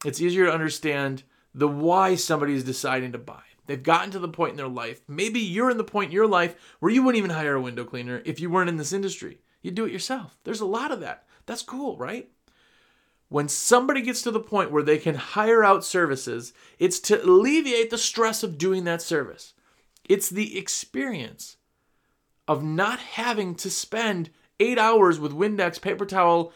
it's 0.03 0.21
easier 0.21 0.45
to 0.45 0.53
understand 0.53 1.23
the 1.53 1.67
why 1.67 2.15
somebody 2.15 2.53
is 2.53 2.63
deciding 2.63 3.13
to 3.13 3.17
buy. 3.17 3.41
They've 3.65 3.81
gotten 3.81 4.11
to 4.11 4.19
the 4.19 4.27
point 4.27 4.51
in 4.51 4.57
their 4.57 4.67
life. 4.67 5.01
Maybe 5.07 5.39
you're 5.39 5.71
in 5.71 5.77
the 5.77 5.83
point 5.83 6.09
in 6.09 6.13
your 6.13 6.27
life 6.27 6.55
where 6.79 6.91
you 6.91 7.01
wouldn't 7.01 7.17
even 7.17 7.31
hire 7.31 7.55
a 7.55 7.61
window 7.61 7.83
cleaner 7.83 8.21
if 8.25 8.39
you 8.39 8.49
weren't 8.49 8.69
in 8.69 8.77
this 8.77 8.93
industry. 8.93 9.39
You'd 9.61 9.75
do 9.75 9.85
it 9.85 9.91
yourself. 9.91 10.37
There's 10.43 10.61
a 10.61 10.65
lot 10.65 10.91
of 10.91 10.99
that. 10.99 11.25
That's 11.45 11.63
cool, 11.63 11.97
right? 11.97 12.29
When 13.29 13.47
somebody 13.47 14.01
gets 14.01 14.21
to 14.21 14.31
the 14.31 14.39
point 14.39 14.71
where 14.71 14.83
they 14.83 14.99
can 14.99 15.15
hire 15.15 15.63
out 15.63 15.83
services, 15.83 16.53
it's 16.77 16.99
to 17.01 17.23
alleviate 17.23 17.89
the 17.89 17.97
stress 17.97 18.43
of 18.43 18.59
doing 18.59 18.83
that 18.83 19.01
service. 19.01 19.53
It's 20.07 20.29
the 20.29 20.59
experience 20.59 21.57
of 22.47 22.63
not 22.63 22.99
having 22.99 23.55
to 23.55 23.71
spend 23.71 24.29
eight 24.59 24.77
hours 24.77 25.19
with 25.19 25.33
Windex, 25.33 25.81
paper 25.81 26.05
towel, 26.05 26.53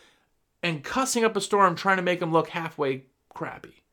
and 0.62 0.84
cussing 0.84 1.24
up 1.24 1.36
a 1.36 1.42
storm 1.42 1.76
trying 1.76 1.98
to 1.98 2.04
make 2.04 2.20
them 2.20 2.32
look 2.32 2.50
halfway 2.50 3.06
crappy. 3.34 3.84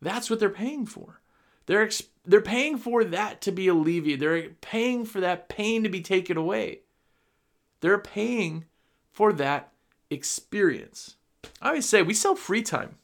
That's 0.00 0.28
what 0.28 0.40
they're 0.40 0.50
paying 0.50 0.86
for. 0.86 1.20
They're 1.66 1.82
ex- 1.82 2.02
they're 2.26 2.40
paying 2.40 2.78
for 2.78 3.04
that 3.04 3.40
to 3.42 3.52
be 3.52 3.68
alleviated. 3.68 4.20
They're 4.20 4.50
paying 4.60 5.04
for 5.04 5.20
that 5.20 5.48
pain 5.48 5.82
to 5.82 5.88
be 5.88 6.00
taken 6.00 6.36
away. 6.36 6.80
They're 7.80 7.98
paying 7.98 8.64
for 9.12 9.32
that 9.34 9.72
experience. 10.10 11.16
I 11.60 11.68
always 11.68 11.88
say 11.88 12.02
we 12.02 12.14
sell 12.14 12.34
free 12.34 12.62
time. 12.62 12.96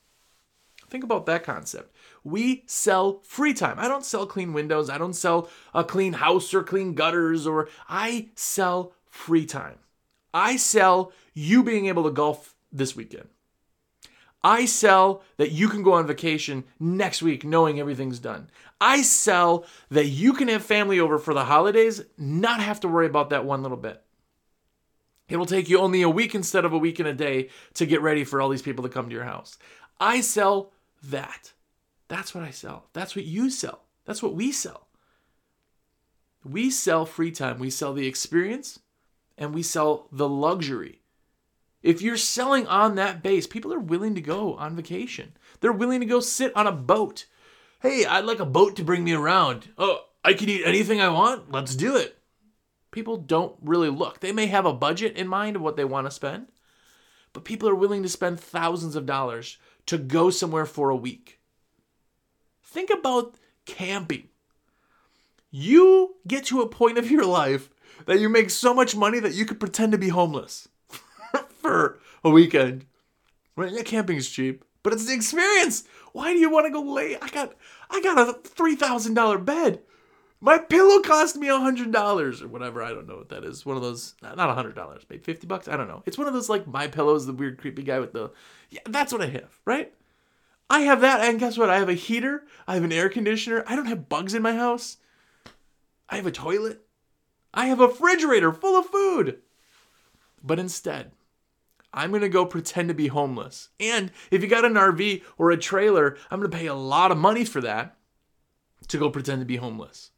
Think 0.89 1.05
about 1.05 1.27
that 1.27 1.45
concept. 1.45 1.95
We 2.25 2.65
sell 2.67 3.21
free 3.23 3.55
time. 3.55 3.79
I 3.79 3.89
don't 3.89 4.05
sell 4.05 4.27
clean 4.27 4.53
windows. 4.53 4.91
I 4.91 4.99
don't 4.99 5.15
sell 5.15 5.49
a 5.73 5.85
clean 5.85 6.15
house 6.15 6.53
or 6.53 6.63
clean 6.63 6.95
gutters 6.95 7.47
or 7.47 7.69
I 7.89 8.31
sell 8.35 8.93
free 9.09 9.47
time. 9.47 9.79
I 10.33 10.57
sell 10.57 11.13
you 11.35 11.63
being 11.63 11.87
able 11.87 12.05
to 12.05 12.11
golf 12.11 12.55
this 12.73 12.95
weekend. 12.95 13.29
I 14.43 14.65
sell 14.65 15.23
that 15.37 15.53
you 15.53 15.69
can 15.69 15.83
go 15.83 15.93
on 15.95 16.07
vacation 16.07 16.65
next 16.79 17.21
week 17.21 17.45
knowing 17.45 17.79
everything's 17.79 18.19
done. 18.19 18.49
I 18.81 19.03
sell 19.03 19.67
that 19.91 20.07
you 20.07 20.33
can 20.33 20.49
have 20.49 20.65
family 20.65 20.99
over 20.99 21.19
for 21.19 21.35
the 21.35 21.45
holidays, 21.45 22.03
not 22.17 22.61
have 22.61 22.81
to 22.81 22.89
worry 22.89 23.07
about 23.07 23.31
that 23.31 23.45
one 23.45 23.63
little 23.63 23.77
bit. 23.77 24.03
It 25.29 25.37
will 25.37 25.47
take 25.47 25.69
you 25.69 25.79
only 25.79 26.03
a 26.03 26.09
week 26.09 26.35
instead 26.35 26.65
of 26.65 26.73
a 26.73 26.79
week 26.79 26.99
and 26.99 27.09
a 27.09 27.15
day 27.15 27.51
to 27.75 27.87
get 27.87 28.01
ready 28.01 28.25
for 28.25 28.41
all 28.41 28.49
these 28.49 28.63
people 28.63 28.83
to 28.83 28.89
come 28.89 29.09
to 29.09 29.15
your 29.15 29.25
house. 29.25 29.59
I 30.01 30.23
sell 30.23 30.73
that. 31.05 31.53
That's 32.09 32.35
what 32.35 32.43
I 32.43 32.51
sell. 32.51 32.87
That's 32.95 33.15
what 33.15 33.27
you 33.27 33.51
sell. 33.51 33.83
That's 34.07 34.23
what 34.23 34.35
we 34.35 34.51
sell. 34.51 34.89
We 36.43 36.71
sell 36.71 37.05
free 37.05 37.31
time. 37.31 37.59
We 37.59 37.71
sell 37.71 37.93
the 37.93 38.09
experience 38.09 38.81
and 39.41 39.55
we 39.55 39.63
sell 39.63 40.07
the 40.13 40.29
luxury. 40.29 41.01
If 41.83 42.03
you're 42.03 42.19
selling 42.19 42.67
on 42.67 42.95
that 42.95 43.23
base, 43.23 43.47
people 43.47 43.73
are 43.73 43.81
willing 43.81 44.15
to 44.15 44.21
go 44.21 44.55
on 44.55 44.77
vacation. 44.77 45.33
They're 45.61 45.73
willing 45.73 46.01
to 46.01 46.07
go 46.07 46.21
sit 46.21 46.55
on 46.55 46.67
a 46.67 46.73
boat. 46.73 47.25
Hey, 47.81 48.05
I'd 48.05 48.27
like 48.27 48.39
a 48.39 48.45
boat 48.45 48.77
to 48.77 48.85
bring 48.85 49.03
me 49.03 49.15
around. 49.15 49.71
Oh, 49.79 50.05
I 50.23 50.35
can 50.35 50.51
eat 50.51 50.63
anything 50.67 51.01
I 51.01 51.09
want. 51.09 51.51
Let's 51.51 51.75
do 51.75 51.97
it. 51.97 52.19
People 52.91 53.17
don't 53.17 53.57
really 53.63 53.89
look. 53.89 54.21
They 54.21 54.33
may 54.33 54.47
have 54.47 54.67
a 54.67 54.75
budget 54.75 55.17
in 55.17 55.27
mind 55.27 55.57
of 55.57 55.63
what 55.63 55.77
they 55.77 55.85
want 55.85 56.07
to 56.07 56.11
spend, 56.11 56.49
but 57.33 57.45
people 57.45 57.69
are 57.69 57.75
willing 57.75 58.03
to 58.03 58.09
spend 58.09 58.39
thousands 58.39 58.95
of 58.95 59.07
dollars 59.07 59.57
to 59.87 59.97
go 59.97 60.29
somewhere 60.29 60.67
for 60.67 60.91
a 60.91 60.97
week. 60.97 61.41
Think 62.63 62.91
about 62.91 63.37
camping. 63.65 64.29
You 65.51 66.17
get 66.27 66.45
to 66.47 66.61
a 66.61 66.69
point 66.69 66.99
of 66.99 67.11
your 67.11 67.25
life 67.25 67.71
that 68.07 68.21
you 68.21 68.29
make 68.29 68.51
so 68.51 68.75
much 68.75 68.97
money 68.97 69.21
that 69.21 69.35
you 69.35 69.45
could 69.45 69.61
pretend 69.61 69.93
to 69.93 69.99
be 69.99 70.09
homeless 70.09 70.69
for 71.49 71.99
a 72.25 72.31
weekend. 72.31 72.87
Right? 73.57 73.73
Yeah, 73.73 73.83
camping 73.83 74.17
is 74.17 74.31
cheap, 74.31 74.65
but 74.83 74.93
it's 74.93 75.07
the 75.07 75.15
experience. 75.15 75.85
Why 76.13 76.33
do 76.33 76.39
you 76.39 76.51
want 76.51 76.67
to 76.67 76.73
go 76.73 76.81
lay? 76.81 77.17
I 77.21 77.29
got 77.29 77.55
I 77.91 78.01
got 78.01 78.29
a 78.29 78.33
three 78.33 78.77
thousand 78.77 79.15
dollar 79.15 79.39
bed. 79.39 79.81
My 80.43 80.57
pillow 80.57 81.01
cost 81.03 81.37
me 81.37 81.49
a 81.49 81.59
hundred 81.59 81.93
dollars 81.93 82.41
or 82.41 82.49
whatever. 82.49 82.83
I 82.83 82.91
don't 82.91 83.07
know 83.07 83.19
what 83.19 83.29
that 83.29 83.45
is. 83.45 83.67
One 83.67 83.77
of 83.77 83.83
those, 83.83 84.15
not 84.23 84.39
a 84.39 84.55
hundred 84.55 84.75
dollars, 84.75 85.05
maybe 85.09 85.23
fifty 85.23 85.47
bucks. 85.47 85.69
I 85.69 85.77
don't 85.77 85.89
know. 85.89 86.03
It's 86.07 86.17
one 86.17 86.27
of 86.27 86.33
those 86.33 86.49
like 86.49 86.67
my 86.67 86.87
pillows, 86.87 87.27
the 87.27 87.35
weird 87.35 87.59
creepy 87.59 87.83
guy 87.83 88.01
with 88.01 88.13
the. 88.13 88.31
Yeah, 88.71 88.81
that's 88.87 89.13
what 89.13 89.23
I 89.23 89.27
have, 89.27 89.61
right? 89.67 89.93
I 90.71 90.81
have 90.81 91.01
that, 91.01 91.21
and 91.21 91.41
guess 91.41 91.59
what? 91.59 91.69
I 91.69 91.79
have 91.79 91.89
a 91.89 91.95
heater. 91.95 92.45
I 92.67 92.75
have 92.75 92.85
an 92.85 92.93
air 92.93 93.09
conditioner. 93.09 93.65
I 93.67 93.77
don't 93.77 93.87
have 93.87 94.09
bugs 94.09 94.35
in 94.35 94.43
my 94.43 94.55
house. 94.55 94.99
I 96.09 96.17
have 96.17 96.27
a 96.27 96.33
toilet. 96.33 96.87
I 97.53 97.67
have 97.67 97.81
a 97.81 97.89
refrigerator 97.89 98.53
full 98.53 98.79
of 98.79 98.87
food. 98.87 99.39
But 100.43 100.59
instead, 100.59 101.13
I'm 101.93 102.11
going 102.11 102.23
to 102.23 102.29
go 102.29 102.47
pretend 102.47 102.89
to 102.89 102.95
be 102.95 103.09
homeless. 103.09 103.71
And 103.79 104.13
if 104.31 104.43
you 104.43 104.49
got 104.49 104.65
an 104.65 104.75
RV 104.75 105.23
or 105.37 105.51
a 105.51 105.57
trailer, 105.57 106.17
I'm 106.31 106.41
going 106.41 106.51
to 106.51 106.57
pay 106.57 106.67
a 106.67 106.75
lot 106.75 107.11
of 107.11 107.19
money 107.19 107.45
for 107.45 107.61
that 107.61 107.97
to 108.89 108.99
go 108.99 109.11
pretend 109.11 109.41
to 109.41 109.47
be 109.47 109.57
homeless. 109.57 110.11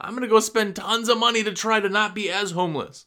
I'm 0.00 0.10
going 0.10 0.22
to 0.22 0.28
go 0.28 0.40
spend 0.40 0.76
tons 0.76 1.08
of 1.08 1.18
money 1.18 1.42
to 1.44 1.52
try 1.52 1.80
to 1.80 1.88
not 1.88 2.14
be 2.14 2.30
as 2.30 2.50
homeless. 2.50 3.06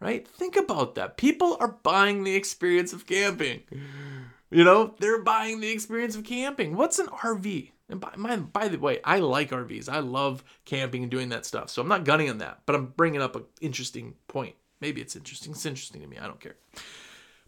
Right? 0.00 0.26
Think 0.26 0.56
about 0.56 0.96
that. 0.96 1.16
People 1.16 1.56
are 1.60 1.78
buying 1.82 2.24
the 2.24 2.34
experience 2.34 2.92
of 2.92 3.06
camping. 3.06 3.62
You 4.50 4.64
know, 4.64 4.94
they're 4.98 5.22
buying 5.22 5.60
the 5.60 5.70
experience 5.70 6.14
of 6.14 6.24
camping. 6.24 6.76
What's 6.76 6.98
an 6.98 7.06
RV? 7.06 7.70
And 7.88 8.00
by, 8.00 8.36
by 8.36 8.68
the 8.68 8.78
way, 8.78 9.00
I 9.04 9.18
like 9.18 9.50
RVs. 9.50 9.88
I 9.88 9.98
love 9.98 10.42
camping 10.64 11.02
and 11.02 11.10
doing 11.10 11.28
that 11.28 11.44
stuff. 11.44 11.68
So 11.70 11.82
I'm 11.82 11.88
not 11.88 12.04
gunning 12.04 12.30
on 12.30 12.38
that, 12.38 12.60
but 12.64 12.74
I'm 12.74 12.86
bringing 12.96 13.20
up 13.20 13.36
an 13.36 13.44
interesting 13.60 14.14
point. 14.26 14.54
Maybe 14.80 15.00
it's 15.00 15.16
interesting. 15.16 15.52
It's 15.52 15.66
interesting 15.66 16.00
to 16.00 16.06
me. 16.06 16.18
I 16.18 16.26
don't 16.26 16.40
care. 16.40 16.56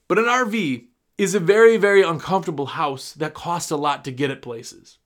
But 0.08 0.18
an 0.18 0.24
RV 0.24 0.84
is 1.18 1.34
a 1.34 1.40
very, 1.40 1.76
very 1.76 2.02
uncomfortable 2.02 2.66
house 2.66 3.12
that 3.14 3.34
costs 3.34 3.70
a 3.70 3.76
lot 3.76 4.04
to 4.04 4.12
get 4.12 4.30
at 4.30 4.42
places. 4.42 4.98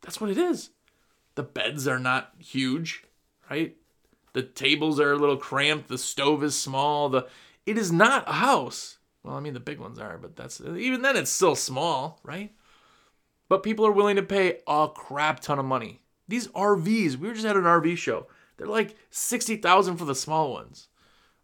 That's 0.00 0.20
what 0.20 0.30
it 0.30 0.38
is. 0.38 0.70
The 1.34 1.42
beds 1.42 1.86
are 1.86 1.98
not 1.98 2.32
huge, 2.38 3.04
right? 3.50 3.76
The 4.32 4.42
tables 4.42 4.98
are 4.98 5.12
a 5.12 5.18
little 5.18 5.36
cramped. 5.36 5.88
The 5.88 5.98
stove 5.98 6.42
is 6.42 6.58
small. 6.58 7.08
The 7.08 7.28
it 7.66 7.76
is 7.76 7.92
not 7.92 8.28
a 8.28 8.34
house. 8.34 8.98
Well, 9.22 9.36
I 9.36 9.40
mean 9.40 9.54
the 9.54 9.60
big 9.60 9.78
ones 9.78 9.98
are, 9.98 10.18
but 10.18 10.36
that's 10.36 10.60
even 10.60 11.02
then 11.02 11.16
it's 11.16 11.30
still 11.30 11.54
small, 11.54 12.20
right? 12.22 12.52
But 13.50 13.64
people 13.64 13.84
are 13.84 13.90
willing 13.90 14.14
to 14.14 14.22
pay 14.22 14.60
a 14.68 14.88
crap 14.94 15.40
ton 15.40 15.58
of 15.58 15.64
money. 15.64 16.02
These 16.28 16.46
RVs, 16.48 17.16
we 17.16 17.26
were 17.26 17.34
just 17.34 17.44
at 17.44 17.56
an 17.56 17.64
RV 17.64 17.98
show. 17.98 18.28
They're 18.56 18.68
like 18.68 18.94
60,000 19.10 19.96
for 19.96 20.04
the 20.04 20.14
small 20.14 20.52
ones, 20.52 20.86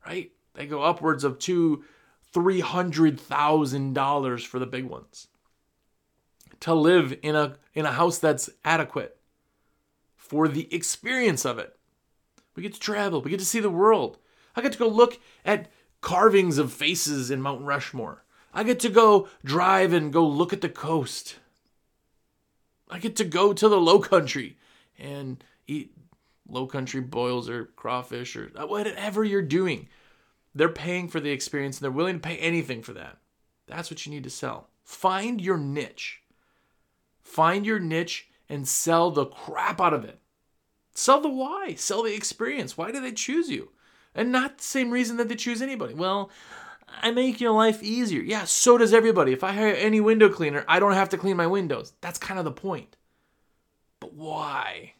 right? 0.06 0.30
They 0.54 0.66
go 0.66 0.82
upwards 0.82 1.24
of 1.24 1.40
two, 1.40 1.82
three 2.32 2.60
hundred 2.60 3.18
thousand 3.18 3.94
dollars 3.94 4.44
for 4.44 4.60
the 4.60 4.66
big 4.66 4.84
ones. 4.84 5.26
To 6.60 6.74
live 6.74 7.18
in 7.22 7.34
a 7.34 7.56
in 7.74 7.86
a 7.86 7.92
house 7.92 8.18
that's 8.18 8.50
adequate 8.64 9.18
for 10.14 10.46
the 10.46 10.72
experience 10.72 11.44
of 11.44 11.58
it. 11.58 11.76
We 12.54 12.62
get 12.62 12.74
to 12.74 12.80
travel, 12.80 13.20
we 13.20 13.32
get 13.32 13.40
to 13.40 13.46
see 13.46 13.60
the 13.60 13.68
world. 13.68 14.18
I 14.54 14.62
get 14.62 14.72
to 14.72 14.78
go 14.78 14.86
look 14.86 15.18
at 15.44 15.68
carvings 16.00 16.56
of 16.56 16.72
faces 16.72 17.32
in 17.32 17.42
Mount 17.42 17.62
Rushmore. 17.62 18.24
I 18.54 18.62
get 18.62 18.78
to 18.80 18.88
go 18.88 19.28
drive 19.44 19.92
and 19.92 20.12
go 20.12 20.24
look 20.24 20.52
at 20.52 20.60
the 20.60 20.68
coast. 20.68 21.36
I 22.90 22.98
get 22.98 23.16
to 23.16 23.24
go 23.24 23.52
to 23.52 23.68
the 23.68 23.80
low 23.80 23.98
country 23.98 24.56
and 24.98 25.42
eat 25.66 25.92
low 26.48 26.66
country 26.66 27.00
boils 27.00 27.48
or 27.48 27.66
crawfish 27.76 28.36
or 28.36 28.50
whatever 28.66 29.24
you're 29.24 29.42
doing. 29.42 29.88
They're 30.54 30.68
paying 30.68 31.08
for 31.08 31.20
the 31.20 31.32
experience 31.32 31.78
and 31.78 31.84
they're 31.84 31.90
willing 31.90 32.16
to 32.16 32.28
pay 32.28 32.36
anything 32.38 32.82
for 32.82 32.92
that. 32.94 33.18
That's 33.66 33.90
what 33.90 34.06
you 34.06 34.12
need 34.12 34.24
to 34.24 34.30
sell. 34.30 34.68
Find 34.84 35.40
your 35.40 35.58
niche. 35.58 36.22
Find 37.22 37.66
your 37.66 37.80
niche 37.80 38.28
and 38.48 38.66
sell 38.66 39.10
the 39.10 39.26
crap 39.26 39.80
out 39.80 39.92
of 39.92 40.04
it. 40.04 40.20
Sell 40.94 41.20
the 41.20 41.28
why, 41.28 41.74
sell 41.74 42.04
the 42.04 42.14
experience. 42.14 42.78
Why 42.78 42.90
do 42.90 43.00
they 43.00 43.12
choose 43.12 43.50
you? 43.50 43.70
And 44.14 44.32
not 44.32 44.58
the 44.58 44.64
same 44.64 44.90
reason 44.90 45.18
that 45.18 45.28
they 45.28 45.34
choose 45.34 45.60
anybody. 45.60 45.92
Well, 45.92 46.30
I 47.02 47.10
make 47.10 47.40
your 47.40 47.52
life 47.52 47.82
easier. 47.82 48.22
Yeah, 48.22 48.44
so 48.44 48.78
does 48.78 48.92
everybody. 48.92 49.32
If 49.32 49.44
I 49.44 49.52
hire 49.52 49.74
any 49.74 50.00
window 50.00 50.28
cleaner, 50.28 50.64
I 50.68 50.78
don't 50.78 50.92
have 50.92 51.08
to 51.10 51.18
clean 51.18 51.36
my 51.36 51.46
windows. 51.46 51.92
That's 52.00 52.18
kind 52.18 52.38
of 52.38 52.44
the 52.44 52.52
point. 52.52 52.96
But 54.00 54.14
why? 54.14 54.94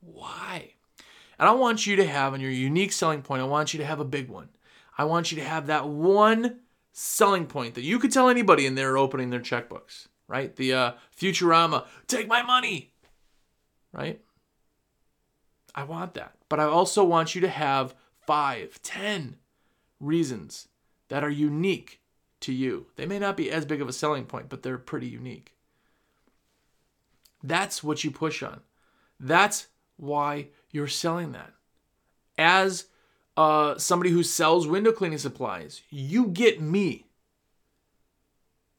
Why? 0.00 0.74
And 1.38 1.48
I 1.48 1.52
want 1.52 1.86
you 1.86 1.96
to 1.96 2.06
have, 2.06 2.32
on 2.32 2.40
your 2.40 2.50
unique 2.50 2.92
selling 2.92 3.22
point, 3.22 3.42
I 3.42 3.46
want 3.46 3.74
you 3.74 3.78
to 3.78 3.86
have 3.86 4.00
a 4.00 4.04
big 4.04 4.28
one. 4.28 4.48
I 4.96 5.04
want 5.04 5.30
you 5.30 5.38
to 5.38 5.44
have 5.44 5.66
that 5.66 5.88
one 5.88 6.60
selling 6.92 7.46
point 7.46 7.74
that 7.74 7.82
you 7.82 7.98
could 7.98 8.12
tell 8.12 8.28
anybody 8.28 8.66
and 8.66 8.76
they're 8.76 8.96
opening 8.96 9.30
their 9.30 9.40
checkbooks, 9.40 10.06
right? 10.28 10.54
The 10.56 10.72
uh, 10.72 10.92
Futurama, 11.18 11.86
take 12.06 12.26
my 12.26 12.42
money, 12.42 12.94
right? 13.92 14.20
I 15.74 15.84
want 15.84 16.14
that. 16.14 16.32
But 16.48 16.60
I 16.60 16.64
also 16.64 17.04
want 17.04 17.34
you 17.34 17.42
to 17.42 17.48
have 17.48 17.94
five, 18.26 18.80
ten 18.82 19.36
reasons 20.00 20.68
that 21.08 21.24
are 21.24 21.30
unique 21.30 22.00
to 22.40 22.52
you. 22.52 22.86
They 22.96 23.06
may 23.06 23.18
not 23.18 23.36
be 23.36 23.50
as 23.50 23.64
big 23.64 23.80
of 23.80 23.88
a 23.88 23.92
selling 23.92 24.24
point, 24.24 24.48
but 24.48 24.62
they're 24.62 24.78
pretty 24.78 25.06
unique. 25.06 25.54
That's 27.42 27.82
what 27.82 28.04
you 28.04 28.10
push 28.10 28.42
on. 28.42 28.60
That's 29.18 29.68
why 29.96 30.48
you're 30.70 30.88
selling 30.88 31.32
that. 31.32 31.52
As 32.36 32.86
uh, 33.36 33.76
somebody 33.76 34.10
who 34.10 34.22
sells 34.22 34.66
window 34.66 34.92
cleaning 34.92 35.18
supplies. 35.18 35.82
You 35.90 36.28
get 36.28 36.60
me. 36.60 37.06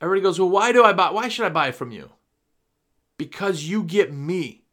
Everybody 0.01 0.21
goes, 0.21 0.39
well, 0.39 0.49
why 0.49 0.71
do 0.71 0.83
I 0.83 0.93
buy? 0.93 1.11
Why 1.11 1.27
should 1.27 1.45
I 1.45 1.49
buy 1.49 1.71
from 1.71 1.91
you? 1.91 2.11
Because 3.17 3.63
you 3.63 3.83
get 3.83 4.13
me. 4.13 4.63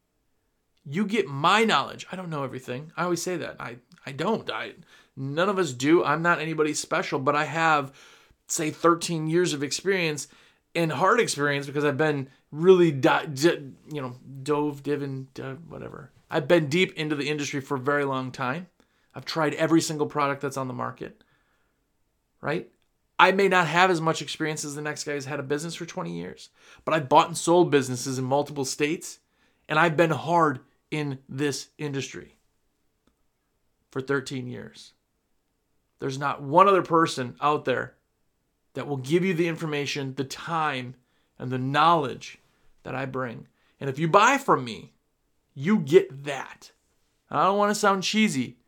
You 0.85 1.07
get 1.07 1.27
my 1.27 1.65
knowledge. 1.65 2.07
I 2.13 2.17
don't 2.17 2.31
know 2.31 2.45
everything. 2.45 2.93
I 2.97 3.05
always 3.05 3.23
say 3.23 3.37
that. 3.39 3.57
I 3.59 3.77
I 4.05 4.13
don't. 4.13 4.51
I 4.51 4.75
none 5.17 5.49
of 5.49 5.59
us 5.59 5.73
do. 5.73 6.05
I'm 6.05 6.23
not 6.23 6.41
anybody 6.41 6.75
special, 6.75 7.19
but 7.19 7.37
I 7.37 7.45
have 7.45 7.93
say 8.47 8.71
13 8.71 9.27
years 9.27 9.53
of 9.53 9.63
experience 9.63 10.29
and 10.75 10.93
hard 10.93 11.21
experience 11.21 11.67
because 11.67 11.85
I've 11.85 11.97
been 11.97 12.29
really 12.51 12.91
di- 12.91 13.27
di- 13.27 13.71
you 13.93 14.03
know 14.03 14.17
dove 14.43 14.83
divin 14.83 15.29
whatever. 15.69 16.11
I've 16.31 16.49
been 16.49 16.69
deep 16.69 16.95
into 16.95 17.15
the 17.15 17.29
industry 17.29 17.61
for 17.61 17.77
a 17.77 17.81
very 17.81 18.05
long 18.05 18.33
time. 18.33 18.67
I've 19.15 19.25
tried 19.25 19.55
every 19.55 19.81
single 19.81 20.07
product 20.07 20.43
that's 20.43 20.57
on 20.57 20.69
the 20.69 20.75
market, 20.75 21.23
right? 22.41 22.69
I 23.19 23.31
may 23.31 23.47
not 23.47 23.69
have 23.69 23.91
as 23.91 24.01
much 24.01 24.21
experience 24.21 24.65
as 24.65 24.75
the 24.75 24.83
next 24.83 25.05
guy 25.05 25.13
who's 25.13 25.27
had 25.27 25.39
a 25.39 25.45
business 25.45 25.77
for 25.77 25.87
20 25.87 26.13
years, 26.13 26.51
but 26.85 26.93
I've 26.93 27.09
bought 27.09 27.29
and 27.29 27.39
sold 27.39 27.71
businesses 27.71 28.19
in 28.19 28.25
multiple 28.25 28.65
states, 28.65 29.21
and 29.69 29.79
I've 29.79 29.97
been 29.97 30.11
hard 30.11 30.61
in 30.91 31.21
this 31.29 31.69
industry 31.79 32.35
for 33.93 34.01
13 34.01 34.49
years. 34.49 34.95
There's 36.05 36.19
not 36.19 36.43
one 36.43 36.69
other 36.69 36.83
person 36.83 37.35
out 37.41 37.65
there 37.65 37.95
that 38.75 38.87
will 38.87 38.99
give 38.99 39.25
you 39.25 39.33
the 39.33 39.49
information, 39.49 40.15
the 40.17 40.25
time, 40.25 40.97
and 41.39 41.51
the 41.51 41.57
knowledge 41.57 42.41
that 42.83 42.95
I 42.95 43.07
bring. 43.07 43.47
And 43.81 43.89
if 43.89 43.99
you 43.99 44.07
buy 44.07 44.37
from 44.37 44.67
me, 44.67 44.93
you 45.55 45.79
get 45.79 46.25
that. 46.25 46.73
I 47.31 47.45
don't 47.45 47.57
want 47.57 47.71
to 47.71 47.75
sound 47.75 48.03
cheesy, 48.03 48.59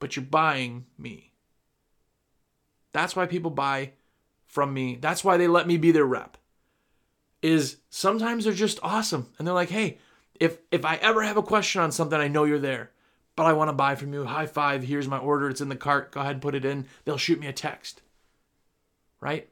but 0.00 0.16
you're 0.16 0.24
buying 0.24 0.86
me. 0.98 1.30
That's 2.90 3.14
why 3.14 3.26
people 3.26 3.52
buy 3.52 3.92
from 4.44 4.74
me. 4.74 4.98
That's 5.00 5.22
why 5.22 5.36
they 5.36 5.46
let 5.46 5.68
me 5.68 5.76
be 5.76 5.92
their 5.92 6.04
rep. 6.04 6.36
Is 7.42 7.76
sometimes 7.90 8.42
they're 8.42 8.54
just 8.54 8.80
awesome 8.82 9.28
and 9.38 9.46
they're 9.46 9.54
like, 9.54 9.70
"Hey, 9.70 9.98
if 10.40 10.58
if 10.72 10.84
I 10.84 10.96
ever 10.96 11.22
have 11.22 11.36
a 11.36 11.44
question 11.44 11.80
on 11.80 11.92
something, 11.92 12.18
I 12.18 12.26
know 12.26 12.42
you're 12.42 12.58
there, 12.58 12.90
but 13.36 13.46
I 13.46 13.52
want 13.52 13.68
to 13.68 13.72
buy 13.72 13.94
from 13.94 14.12
you. 14.12 14.24
High 14.24 14.46
five, 14.46 14.82
here's 14.82 15.08
my 15.08 15.18
order. 15.18 15.48
It's 15.48 15.60
in 15.60 15.68
the 15.68 15.76
cart. 15.76 16.12
Go 16.12 16.20
ahead 16.20 16.32
and 16.32 16.42
put 16.42 16.54
it 16.54 16.64
in. 16.64 16.86
They'll 17.04 17.16
shoot 17.16 17.40
me 17.40 17.46
a 17.46 17.52
text." 17.52 18.02
Right? 19.20 19.48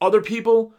Other 0.00 0.20
people 0.20 0.74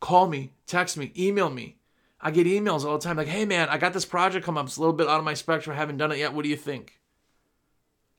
call 0.00 0.28
me, 0.28 0.52
text 0.66 0.96
me, 0.96 1.12
email 1.18 1.50
me. 1.50 1.76
I 2.20 2.30
get 2.30 2.46
emails 2.46 2.84
all 2.84 2.98
the 2.98 3.04
time 3.04 3.16
like, 3.16 3.28
"Hey 3.28 3.44
man, 3.44 3.68
I 3.68 3.78
got 3.78 3.92
this 3.92 4.04
project 4.04 4.44
come 4.44 4.56
up. 4.56 4.66
It's 4.66 4.76
a 4.76 4.80
little 4.80 4.94
bit 4.94 5.08
out 5.08 5.18
of 5.18 5.24
my 5.24 5.34
spectrum. 5.34 5.74
I 5.74 5.78
haven't 5.78 5.96
done 5.96 6.12
it 6.12 6.18
yet. 6.18 6.32
What 6.32 6.42
do 6.42 6.48
you 6.48 6.56
think?" 6.56 6.98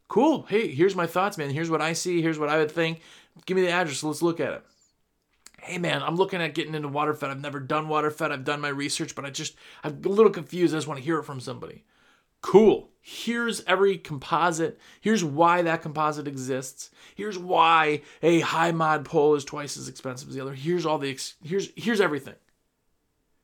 Cool. 0.07 0.43
Hey, 0.49 0.67
here's 0.67 0.95
my 0.95 1.07
thoughts, 1.07 1.37
man. 1.37 1.51
Here's 1.51 1.69
what 1.69 1.81
I 1.81 1.93
see. 1.93 2.21
Here's 2.21 2.37
what 2.37 2.49
I 2.49 2.57
would 2.57 2.69
think. 2.69 2.99
Give 3.45 3.55
me 3.55 3.63
the 3.63 3.71
address. 3.71 4.03
Let's 4.03 4.21
look 4.21 4.41
at 4.41 4.51
it. 4.51 4.63
Hey, 5.61 5.77
man, 5.77 6.03
I'm 6.03 6.17
looking 6.17 6.41
at 6.41 6.53
getting 6.53 6.75
into 6.75 6.89
waterfed. 6.89 7.23
I've 7.23 7.39
never 7.39 7.61
done 7.61 7.87
waterfed. 7.87 8.29
I've 8.29 8.43
done 8.43 8.59
my 8.59 8.67
research, 8.67 9.15
but 9.15 9.23
I 9.23 9.29
just, 9.29 9.55
I'm 9.85 10.01
a 10.03 10.09
little 10.09 10.31
confused. 10.31 10.73
I 10.73 10.77
just 10.77 10.87
want 10.87 10.97
to 10.97 11.03
hear 11.05 11.19
it 11.19 11.23
from 11.23 11.39
somebody. 11.39 11.85
Cool. 12.41 12.89
Here's 13.01 13.63
every 13.65 13.97
composite. 13.97 14.79
Here's 15.01 15.23
why 15.23 15.63
that 15.63 15.81
composite 15.81 16.27
exists. 16.27 16.91
Here's 17.15 17.37
why 17.37 18.01
a 18.21 18.41
high 18.41 18.71
mod 18.71 19.05
pole 19.05 19.33
is 19.33 19.43
twice 19.43 19.75
as 19.75 19.89
expensive 19.89 20.29
as 20.29 20.35
the 20.35 20.41
other. 20.41 20.53
Here's 20.53 20.85
all 20.85 20.99
the, 20.99 21.09
ex- 21.09 21.35
here's, 21.43 21.69
here's 21.75 21.99
everything. 21.99 22.35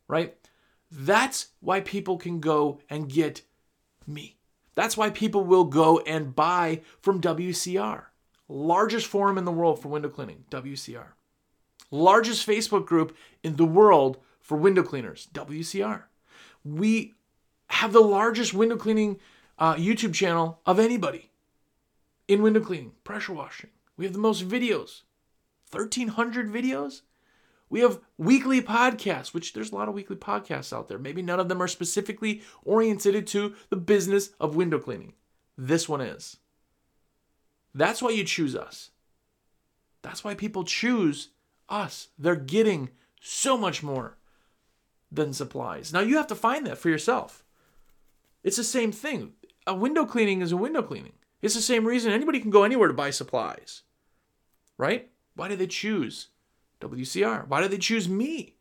Right? 0.08 0.36
That's 0.92 1.48
why 1.60 1.82
people 1.82 2.18
can 2.18 2.40
go 2.40 2.80
and 2.88 3.10
get 3.10 3.42
me. 4.06 4.38
That's 4.76 4.96
why 4.96 5.10
people 5.10 5.44
will 5.44 5.66
go 5.66 6.00
and 6.00 6.36
buy 6.36 6.82
from 7.02 7.20
WCR. 7.20 8.04
Largest 8.48 9.08
forum 9.08 9.40
in 9.40 9.46
the 9.46 9.52
world 9.52 9.82
for 9.82 9.90
window 9.90 10.10
cleaning, 10.10 10.46
WCR. 10.52 11.08
Largest 11.90 12.48
Facebook 12.48 12.86
group 12.86 13.18
in 13.44 13.56
the 13.56 13.66
world 13.66 14.18
for 14.40 14.56
window 14.56 14.84
cleaners, 14.84 15.28
WCR. 15.34 16.04
We 16.64 17.16
have 17.70 17.92
the 17.92 18.02
largest 18.02 18.54
window 18.54 18.78
cleaning 18.78 19.20
uh, 19.58 19.76
YouTube 19.76 20.14
channel 20.14 20.62
of 20.66 20.80
anybody 20.80 21.32
in 22.28 22.42
window 22.42 22.60
cleaning, 22.60 22.94
pressure 23.04 23.34
washing. 23.34 23.70
We 23.96 24.06
have 24.06 24.14
the 24.14 24.20
most 24.20 24.48
videos, 24.48 25.02
1,300 25.72 26.52
videos. 26.52 27.02
We 27.70 27.82
have 27.82 28.00
weekly 28.18 28.62
podcasts, 28.62 29.34
which 29.34 29.54
there's 29.54 29.72
a 29.72 29.76
lot 29.76 29.90
of 29.90 29.94
weekly 29.94 30.16
podcasts 30.16 30.72
out 30.72 30.88
there. 30.88 31.00
Maybe 31.00 31.22
none 31.22 31.40
of 31.40 31.50
them 31.50 31.62
are 31.62 31.68
specifically 31.68 32.42
oriented 32.64 33.28
to 33.28 33.56
the 33.70 33.76
business 33.76 34.30
of 34.40 34.56
window 34.56 34.80
cleaning. 34.80 35.14
This 35.58 35.90
one 35.90 36.02
is. 36.02 36.38
That's 37.74 38.02
why 38.02 38.12
you 38.12 38.24
choose 38.24 38.56
us. 38.56 38.92
That's 40.02 40.24
why 40.24 40.36
people 40.36 40.64
choose 40.64 41.30
us. 41.68 42.10
They're 42.18 42.36
getting 42.36 42.92
so 43.20 43.58
much 43.58 43.84
more 43.84 44.18
than 45.12 45.34
supplies. 45.34 45.92
Now 45.92 46.00
you 46.00 46.18
have 46.18 46.28
to 46.28 46.36
find 46.36 46.66
that 46.66 46.78
for 46.78 46.90
yourself. 46.90 47.44
It's 48.44 48.58
the 48.58 48.64
same 48.64 48.92
thing. 48.92 49.34
A 49.68 49.76
window 49.76 50.06
cleaning 50.06 50.42
is 50.42 50.52
a 50.52 50.58
window 50.58 50.82
cleaning. 50.82 51.14
It's 51.42 51.54
the 51.54 51.62
same 51.62 51.86
reason 51.86 52.12
anybody 52.12 52.40
can 52.40 52.50
go 52.50 52.64
anywhere 52.64 52.88
to 52.88 52.94
buy 52.94 53.12
supplies. 53.12 53.84
Right? 54.78 55.10
Why 55.36 55.48
do 55.48 55.56
they 55.56 55.68
choose 55.68 56.30
WCR. 56.82 57.48
Why 57.48 57.62
do 57.62 57.68
they 57.68 57.78
choose 57.78 58.10
me? 58.10 58.56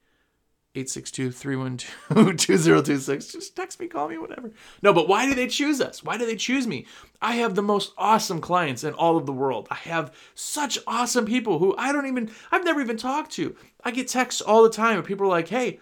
862-312-2026. 0.75 3.33
Just 3.33 3.57
text 3.57 3.81
me, 3.81 3.87
call 3.87 4.09
me, 4.09 4.19
whatever. 4.19 4.53
No, 4.83 4.93
but 4.93 5.09
why 5.09 5.25
do 5.27 5.35
they 5.35 5.47
choose 5.47 5.81
us? 5.81 6.05
Why 6.05 6.19
do 6.19 6.27
they 6.27 6.37
choose 6.37 6.67
me? 6.67 6.85
I 7.23 7.37
have 7.37 7.55
the 7.55 7.63
most 7.63 7.95
awesome 7.97 8.43
clients 8.43 8.85
in 8.85 8.93
all 8.93 9.17
of 9.17 9.25
the 9.25 9.33
world. 9.33 9.69
I 9.71 9.77
have 9.77 10.15
such 10.35 10.79
awesome 10.87 11.25
people 11.25 11.59
who 11.59 11.75
I 11.79 11.93
don't 11.93 12.07
even 12.07 12.31
I've 12.53 12.65
never 12.65 12.83
even 12.83 12.99
talked 12.99 13.31
to. 13.33 13.57
I 13.85 13.91
get 13.91 14.09
texts 14.09 14.43
all 14.43 14.63
the 14.63 14.71
time 14.71 14.99
and 14.99 15.07
people 15.07 15.25
are 15.27 15.31
like, 15.31 15.49
"Hey, 15.49 15.81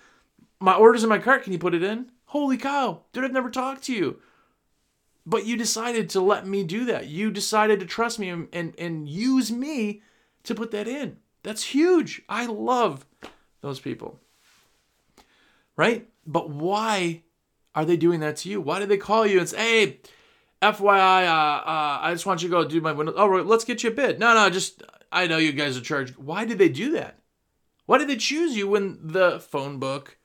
my 0.61 0.75
order's 0.75 1.03
in 1.03 1.09
my 1.09 1.19
cart. 1.19 1.43
Can 1.43 1.53
you 1.53 1.59
put 1.59 1.75
it 1.75 1.83
in?" 1.83 2.13
Holy 2.27 2.57
cow. 2.57 3.03
Dude, 3.13 3.25
I've 3.25 3.33
never 3.33 3.51
talked 3.51 3.83
to 3.85 3.93
you. 3.93 4.21
But 5.27 5.47
you 5.47 5.57
decided 5.57 6.11
to 6.11 6.21
let 6.21 6.47
me 6.47 6.65
do 6.65 6.85
that. 6.87 7.07
You 7.07 7.31
decided 7.31 7.81
to 7.81 7.87
trust 7.87 8.19
me 8.19 8.29
and, 8.29 8.49
and, 8.53 8.75
and 8.79 9.09
use 9.09 9.51
me 9.51 10.03
to 10.43 10.55
put 10.55 10.71
that 10.73 10.87
in. 10.87 11.17
That's 11.43 11.63
huge. 11.63 12.23
I 12.29 12.47
love 12.47 13.07
those 13.61 13.81
people. 13.81 14.21
Right? 15.77 16.09
But 16.27 16.51
why 16.51 17.23
are 17.75 17.85
they 17.85 17.97
doing 17.97 18.21
that 18.21 18.37
to 18.39 18.49
you? 18.51 18.61
Why 18.61 18.79
did 18.79 18.89
they 18.89 18.97
call 18.97 19.27
you 19.27 19.39
and 19.41 19.49
say, 19.49 19.57
hey, 19.57 20.01
FYI, 20.63 21.27
uh, 21.27 21.69
uh, 21.69 21.99
I 22.03 22.13
just 22.13 22.27
want 22.27 22.43
you 22.43 22.49
to 22.49 22.53
go 22.53 22.65
do 22.65 22.81
my 22.81 22.93
window. 22.93 23.15
Oh, 23.17 23.27
let's 23.27 23.65
get 23.65 23.83
you 23.83 23.91
a 23.91 23.95
bid. 23.95 24.19
No, 24.19 24.35
no, 24.35 24.49
just, 24.51 24.83
I 25.13 25.27
know 25.27 25.39
you 25.39 25.53
guys 25.53 25.77
are 25.77 25.83
charged. 25.83 26.17
Why 26.17 26.45
did 26.45 26.59
they 26.59 26.69
do 26.69 26.93
that? 26.93 27.19
Why 27.87 27.99
did 27.99 28.09
they 28.09 28.17
choose 28.17 28.57
you 28.57 28.69
when 28.69 28.99
the 29.03 29.41
phone 29.41 29.79
book, 29.79 30.17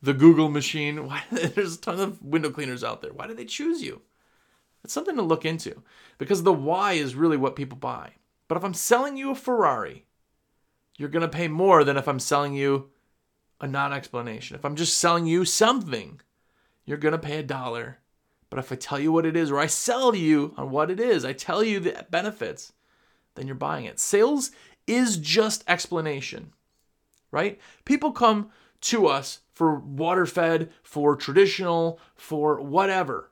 the 0.00 0.14
Google 0.14 0.48
machine, 0.48 1.06
why, 1.08 1.22
there's 1.30 1.76
a 1.76 1.80
ton 1.80 2.00
of 2.00 2.22
window 2.22 2.50
cleaners 2.50 2.84
out 2.84 3.02
there. 3.02 3.12
Why 3.12 3.26
did 3.26 3.36
they 3.36 3.44
choose 3.44 3.82
you? 3.82 4.02
It's 4.84 4.92
something 4.92 5.16
to 5.16 5.22
look 5.22 5.46
into 5.46 5.82
because 6.18 6.42
the 6.42 6.52
why 6.52 6.92
is 6.92 7.14
really 7.14 7.38
what 7.38 7.56
people 7.56 7.78
buy. 7.78 8.12
But 8.48 8.58
if 8.58 8.64
I'm 8.64 8.74
selling 8.74 9.16
you 9.16 9.30
a 9.30 9.34
Ferrari, 9.34 10.04
you're 10.98 11.08
going 11.08 11.22
to 11.22 11.28
pay 11.28 11.48
more 11.48 11.82
than 11.82 11.96
if 11.96 12.06
I'm 12.06 12.20
selling 12.20 12.54
you 12.54 12.90
a 13.60 13.66
non 13.66 13.92
explanation. 13.92 14.54
If 14.54 14.64
I'm 14.64 14.76
just 14.76 14.98
selling 14.98 15.26
you 15.26 15.46
something, 15.46 16.20
you're 16.84 16.98
going 16.98 17.12
to 17.12 17.18
pay 17.18 17.38
a 17.38 17.42
dollar. 17.42 17.98
But 18.50 18.58
if 18.58 18.70
I 18.70 18.76
tell 18.76 19.00
you 19.00 19.10
what 19.10 19.26
it 19.26 19.36
is, 19.36 19.50
or 19.50 19.58
I 19.58 19.66
sell 19.66 20.14
you 20.14 20.54
on 20.56 20.70
what 20.70 20.90
it 20.90 21.00
is, 21.00 21.24
I 21.24 21.32
tell 21.32 21.64
you 21.64 21.80
the 21.80 22.06
benefits, 22.10 22.72
then 23.34 23.46
you're 23.46 23.56
buying 23.56 23.86
it. 23.86 23.98
Sales 23.98 24.50
is 24.86 25.16
just 25.16 25.64
explanation, 25.66 26.52
right? 27.32 27.58
People 27.84 28.12
come 28.12 28.50
to 28.82 29.06
us 29.06 29.40
for 29.52 29.76
water 29.76 30.26
fed, 30.26 30.70
for 30.82 31.16
traditional, 31.16 31.98
for 32.14 32.60
whatever. 32.60 33.30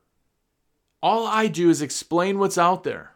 All 1.03 1.27
I 1.27 1.49
do 1.49 1.69
is 1.69 1.83
explain 1.83 2.38
what's 2.38 2.59
out 2.59 2.85
there. 2.85 3.12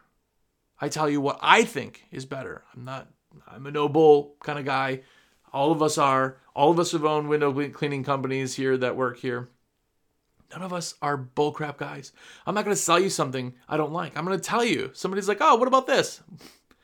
I 0.79 0.89
tell 0.89 1.09
you 1.09 1.21
what 1.21 1.39
I 1.41 1.63
think 1.63 2.03
is 2.11 2.25
better. 2.25 2.63
I'm 2.75 2.83
not 2.83 3.07
I'm 3.47 3.65
a 3.65 3.71
no 3.71 3.87
bull 3.87 4.35
kind 4.41 4.59
of 4.59 4.65
guy. 4.65 5.01
All 5.53 5.71
of 5.71 5.81
us 5.81 5.97
are. 5.97 6.37
All 6.55 6.71
of 6.71 6.79
us 6.79 6.91
have 6.91 7.05
owned 7.05 7.29
window 7.29 7.69
cleaning 7.69 8.03
companies 8.03 8.55
here 8.55 8.77
that 8.77 8.95
work 8.95 9.19
here. 9.19 9.47
None 10.51 10.61
of 10.61 10.73
us 10.73 10.95
are 11.01 11.17
bullcrap 11.17 11.77
guys. 11.77 12.13
I'm 12.45 12.55
not 12.55 12.63
going 12.63 12.75
to 12.75 12.81
sell 12.81 12.99
you 12.99 13.09
something 13.09 13.53
I 13.67 13.77
don't 13.77 13.91
like. 13.91 14.17
I'm 14.17 14.25
going 14.25 14.39
to 14.39 14.43
tell 14.43 14.63
you. 14.63 14.91
Somebody's 14.93 15.27
like, 15.27 15.39
oh, 15.41 15.55
what 15.55 15.67
about 15.67 15.87
this? 15.87 16.21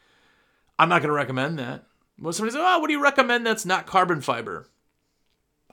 I'm 0.80 0.90
not 0.90 1.02
going 1.02 1.10
to 1.10 1.16
recommend 1.16 1.60
that. 1.60 1.86
Well, 2.20 2.34
somebody's 2.34 2.56
like, 2.56 2.66
oh, 2.66 2.80
what 2.80 2.88
do 2.88 2.94
you 2.94 3.02
recommend 3.02 3.46
that's 3.46 3.66
not 3.66 3.86
carbon 3.86 4.22
fiber? 4.22 4.70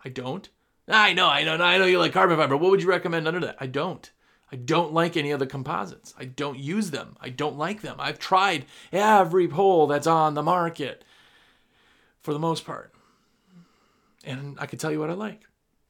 I 0.05 0.09
don't. 0.09 0.49
I 0.89 1.13
know, 1.13 1.29
I 1.29 1.45
know, 1.45 1.55
I 1.55 1.79
know 1.79 1.87
you 1.87 1.99
like 1.99 2.13
carbon 2.13 2.37
fiber. 2.37 2.57
What 2.57 2.71
would 2.71 2.83
you 2.83 2.89
recommend 2.89 3.29
under 3.29 3.41
that? 3.41 3.57
I 3.61 3.67
don't. 3.67 4.11
I 4.53 4.57
don't 4.57 4.93
like 4.93 5.17
any 5.17 5.31
of 5.31 5.39
the 5.39 5.47
composites. 5.47 6.13
I 6.19 6.25
don't 6.25 6.59
use 6.59 6.91
them. 6.91 7.17
I 7.21 7.29
don't 7.29 7.57
like 7.57 7.83
them. 7.83 7.97
I've 7.99 8.19
tried 8.19 8.67
every 8.93 9.47
pole 9.47 9.87
that's 9.87 10.07
on 10.07 10.35
the 10.35 10.43
market 10.43 11.05
for 12.23 12.33
the 12.33 12.39
most 12.39 12.65
part. 12.65 12.93
And 14.25 14.57
I 14.59 14.67
can 14.67 14.79
tell 14.79 14.91
you 14.91 14.99
what 14.99 15.11
I 15.11 15.15
like. 15.15 15.45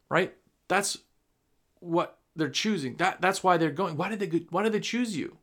Right? 0.09 0.35
That's 0.68 0.99
what 1.81 2.18
they're 2.37 2.51
choosing. 2.51 2.96
That 2.96 3.20
that's 3.20 3.42
why 3.42 3.57
they're 3.57 3.70
going. 3.70 3.96
Why 3.96 4.09
did 4.09 4.20
they 4.20 4.38
why 4.51 4.62
did 4.62 4.73
they 4.73 4.81
choose 4.81 5.16
you? 5.16 5.38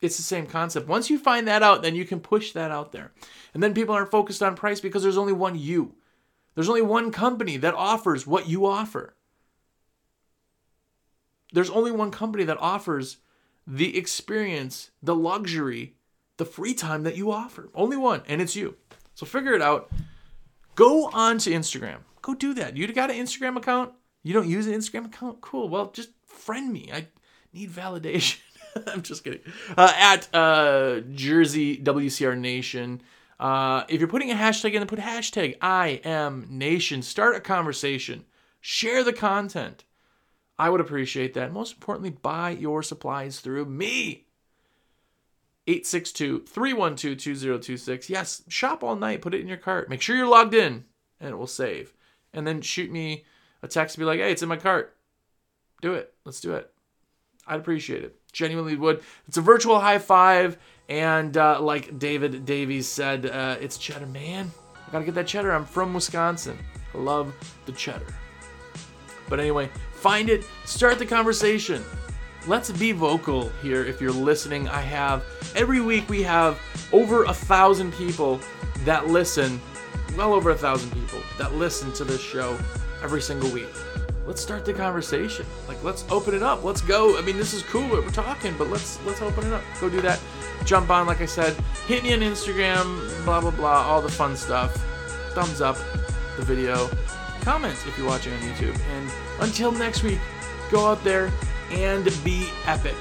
It's 0.00 0.16
the 0.16 0.22
same 0.22 0.46
concept. 0.46 0.88
Once 0.88 1.10
you 1.10 1.18
find 1.18 1.46
that 1.46 1.62
out, 1.62 1.82
then 1.82 1.94
you 1.94 2.06
can 2.06 2.20
push 2.20 2.52
that 2.52 2.70
out 2.70 2.92
there. 2.92 3.12
And 3.52 3.62
then 3.62 3.74
people 3.74 3.94
aren't 3.94 4.10
focused 4.10 4.42
on 4.42 4.56
price 4.56 4.80
because 4.80 5.02
there's 5.02 5.18
only 5.18 5.34
one 5.34 5.58
you. 5.58 5.94
There's 6.54 6.70
only 6.70 6.82
one 6.82 7.12
company 7.12 7.58
that 7.58 7.74
offers 7.74 8.26
what 8.26 8.48
you 8.48 8.64
offer 8.64 9.14
there's 11.52 11.70
only 11.70 11.90
one 11.90 12.10
company 12.10 12.44
that 12.44 12.58
offers 12.58 13.18
the 13.66 13.96
experience, 13.96 14.90
the 15.02 15.14
luxury, 15.14 15.94
the 16.36 16.44
free 16.44 16.74
time 16.74 17.02
that 17.02 17.16
you 17.16 17.30
offer. 17.30 17.68
Only 17.74 17.96
one, 17.96 18.22
and 18.26 18.40
it's 18.40 18.56
you. 18.56 18.76
So 19.14 19.26
figure 19.26 19.52
it 19.52 19.62
out. 19.62 19.90
Go 20.74 21.10
on 21.12 21.38
to 21.38 21.50
Instagram. 21.50 21.98
Go 22.22 22.34
do 22.34 22.54
that. 22.54 22.76
You 22.76 22.90
got 22.92 23.10
an 23.10 23.16
Instagram 23.16 23.56
account? 23.56 23.92
You 24.22 24.32
don't 24.32 24.48
use 24.48 24.66
an 24.66 24.74
Instagram 24.74 25.06
account? 25.06 25.40
Cool. 25.40 25.68
Well, 25.68 25.90
just 25.92 26.10
friend 26.26 26.72
me. 26.72 26.90
I 26.92 27.08
need 27.52 27.70
validation. 27.70 28.38
I'm 28.86 29.02
just 29.02 29.24
kidding. 29.24 29.40
Uh, 29.76 29.92
at 29.96 30.34
uh, 30.34 31.00
Jersey 31.12 31.76
WCR 31.78 32.38
Nation. 32.38 33.02
Uh, 33.38 33.84
if 33.88 34.00
you're 34.00 34.08
putting 34.08 34.30
a 34.30 34.34
hashtag 34.34 34.74
in, 34.74 34.86
put 34.86 34.98
hashtag 34.98 35.56
I 35.60 36.00
am 36.04 36.46
Nation. 36.50 37.02
Start 37.02 37.36
a 37.36 37.40
conversation. 37.40 38.24
Share 38.60 39.02
the 39.02 39.14
content. 39.14 39.84
I 40.60 40.68
would 40.68 40.82
appreciate 40.82 41.32
that. 41.32 41.54
Most 41.54 41.72
importantly, 41.72 42.10
buy 42.10 42.50
your 42.50 42.82
supplies 42.82 43.40
through 43.40 43.64
me. 43.64 44.26
862 45.66 46.40
312 46.40 47.16
2026. 47.16 48.10
Yes, 48.10 48.42
shop 48.46 48.84
all 48.84 48.94
night, 48.94 49.22
put 49.22 49.32
it 49.32 49.40
in 49.40 49.48
your 49.48 49.56
cart. 49.56 49.88
Make 49.88 50.02
sure 50.02 50.14
you're 50.14 50.26
logged 50.26 50.52
in, 50.52 50.84
and 51.18 51.30
it 51.30 51.38
will 51.38 51.46
save. 51.46 51.94
and 52.34 52.46
then 52.46 52.60
shoot 52.60 52.92
me 52.92 53.24
a 53.62 53.68
text 53.68 53.96
be 53.96 54.04
like, 54.04 54.20
hey, 54.20 54.32
it's 54.32 54.42
in 54.42 54.50
my 54.50 54.58
cart. 54.58 54.94
Do 55.80 55.94
it. 55.94 56.12
Let's 56.26 56.42
do 56.42 56.52
it. 56.52 56.70
I'd 57.46 57.60
appreciate 57.60 58.04
it. 58.04 58.20
Genuinely 58.30 58.76
would. 58.76 59.02
It's 59.28 59.38
a 59.38 59.40
virtual 59.40 59.80
high 59.80 59.98
five. 59.98 60.58
And 60.90 61.38
uh, 61.38 61.62
like 61.62 61.98
David 61.98 62.44
Davies 62.44 62.86
said, 62.86 63.24
uh, 63.24 63.56
it's 63.62 63.78
cheddar, 63.78 64.06
man. 64.06 64.50
I 64.86 64.92
gotta 64.92 65.06
get 65.06 65.14
that 65.14 65.26
cheddar. 65.26 65.52
I'm 65.52 65.64
from 65.64 65.94
Wisconsin. 65.94 66.58
I 66.94 66.98
love 66.98 67.34
the 67.64 67.72
cheddar. 67.72 68.14
But 69.30 69.40
anyway, 69.40 69.70
find 70.00 70.30
it, 70.30 70.46
start 70.64 70.98
the 70.98 71.04
conversation. 71.04 71.84
Let's 72.46 72.70
be 72.70 72.92
vocal 72.92 73.50
here 73.62 73.84
if 73.84 74.00
you're 74.00 74.10
listening. 74.10 74.66
I 74.66 74.80
have 74.80 75.24
every 75.54 75.82
week 75.82 76.08
we 76.08 76.22
have 76.22 76.58
over 76.90 77.24
a 77.24 77.34
thousand 77.34 77.92
people 77.92 78.40
that 78.84 79.08
listen, 79.08 79.60
well 80.16 80.32
over 80.32 80.50
a 80.50 80.56
thousand 80.56 80.90
people 80.92 81.20
that 81.36 81.54
listen 81.54 81.92
to 81.92 82.04
this 82.04 82.20
show 82.20 82.56
every 83.02 83.20
single 83.20 83.50
week. 83.50 83.68
Let's 84.26 84.40
start 84.40 84.64
the 84.64 84.72
conversation. 84.72 85.44
Like 85.68 85.82
let's 85.84 86.06
open 86.10 86.34
it 86.34 86.42
up. 86.42 86.64
Let's 86.64 86.80
go. 86.80 87.18
I 87.18 87.20
mean, 87.20 87.36
this 87.36 87.52
is 87.52 87.62
cool 87.64 87.86
what 87.88 88.02
we're 88.02 88.10
talking, 88.10 88.54
but 88.56 88.70
let's 88.70 88.98
let's 89.04 89.20
open 89.20 89.46
it 89.48 89.52
up. 89.52 89.62
Go 89.80 89.90
do 89.90 90.00
that. 90.00 90.18
Jump 90.64 90.88
on, 90.88 91.06
like 91.06 91.20
I 91.20 91.26
said, 91.26 91.54
hit 91.86 92.02
me 92.02 92.14
on 92.14 92.20
Instagram, 92.20 92.84
blah 93.26 93.42
blah 93.42 93.50
blah, 93.50 93.82
all 93.82 94.00
the 94.00 94.08
fun 94.10 94.34
stuff. 94.34 94.74
Thumbs 95.34 95.60
up 95.60 95.76
the 96.36 96.42
video. 96.42 96.88
Comment 97.42 97.74
if 97.86 97.96
you're 97.96 98.06
watching 98.06 98.32
on 98.32 98.40
YouTube. 98.40 98.78
And 98.92 99.10
until 99.40 99.72
next 99.72 100.02
week, 100.02 100.20
go 100.70 100.86
out 100.86 101.02
there 101.04 101.32
and 101.70 102.04
be 102.24 102.48
epic. 102.66 102.94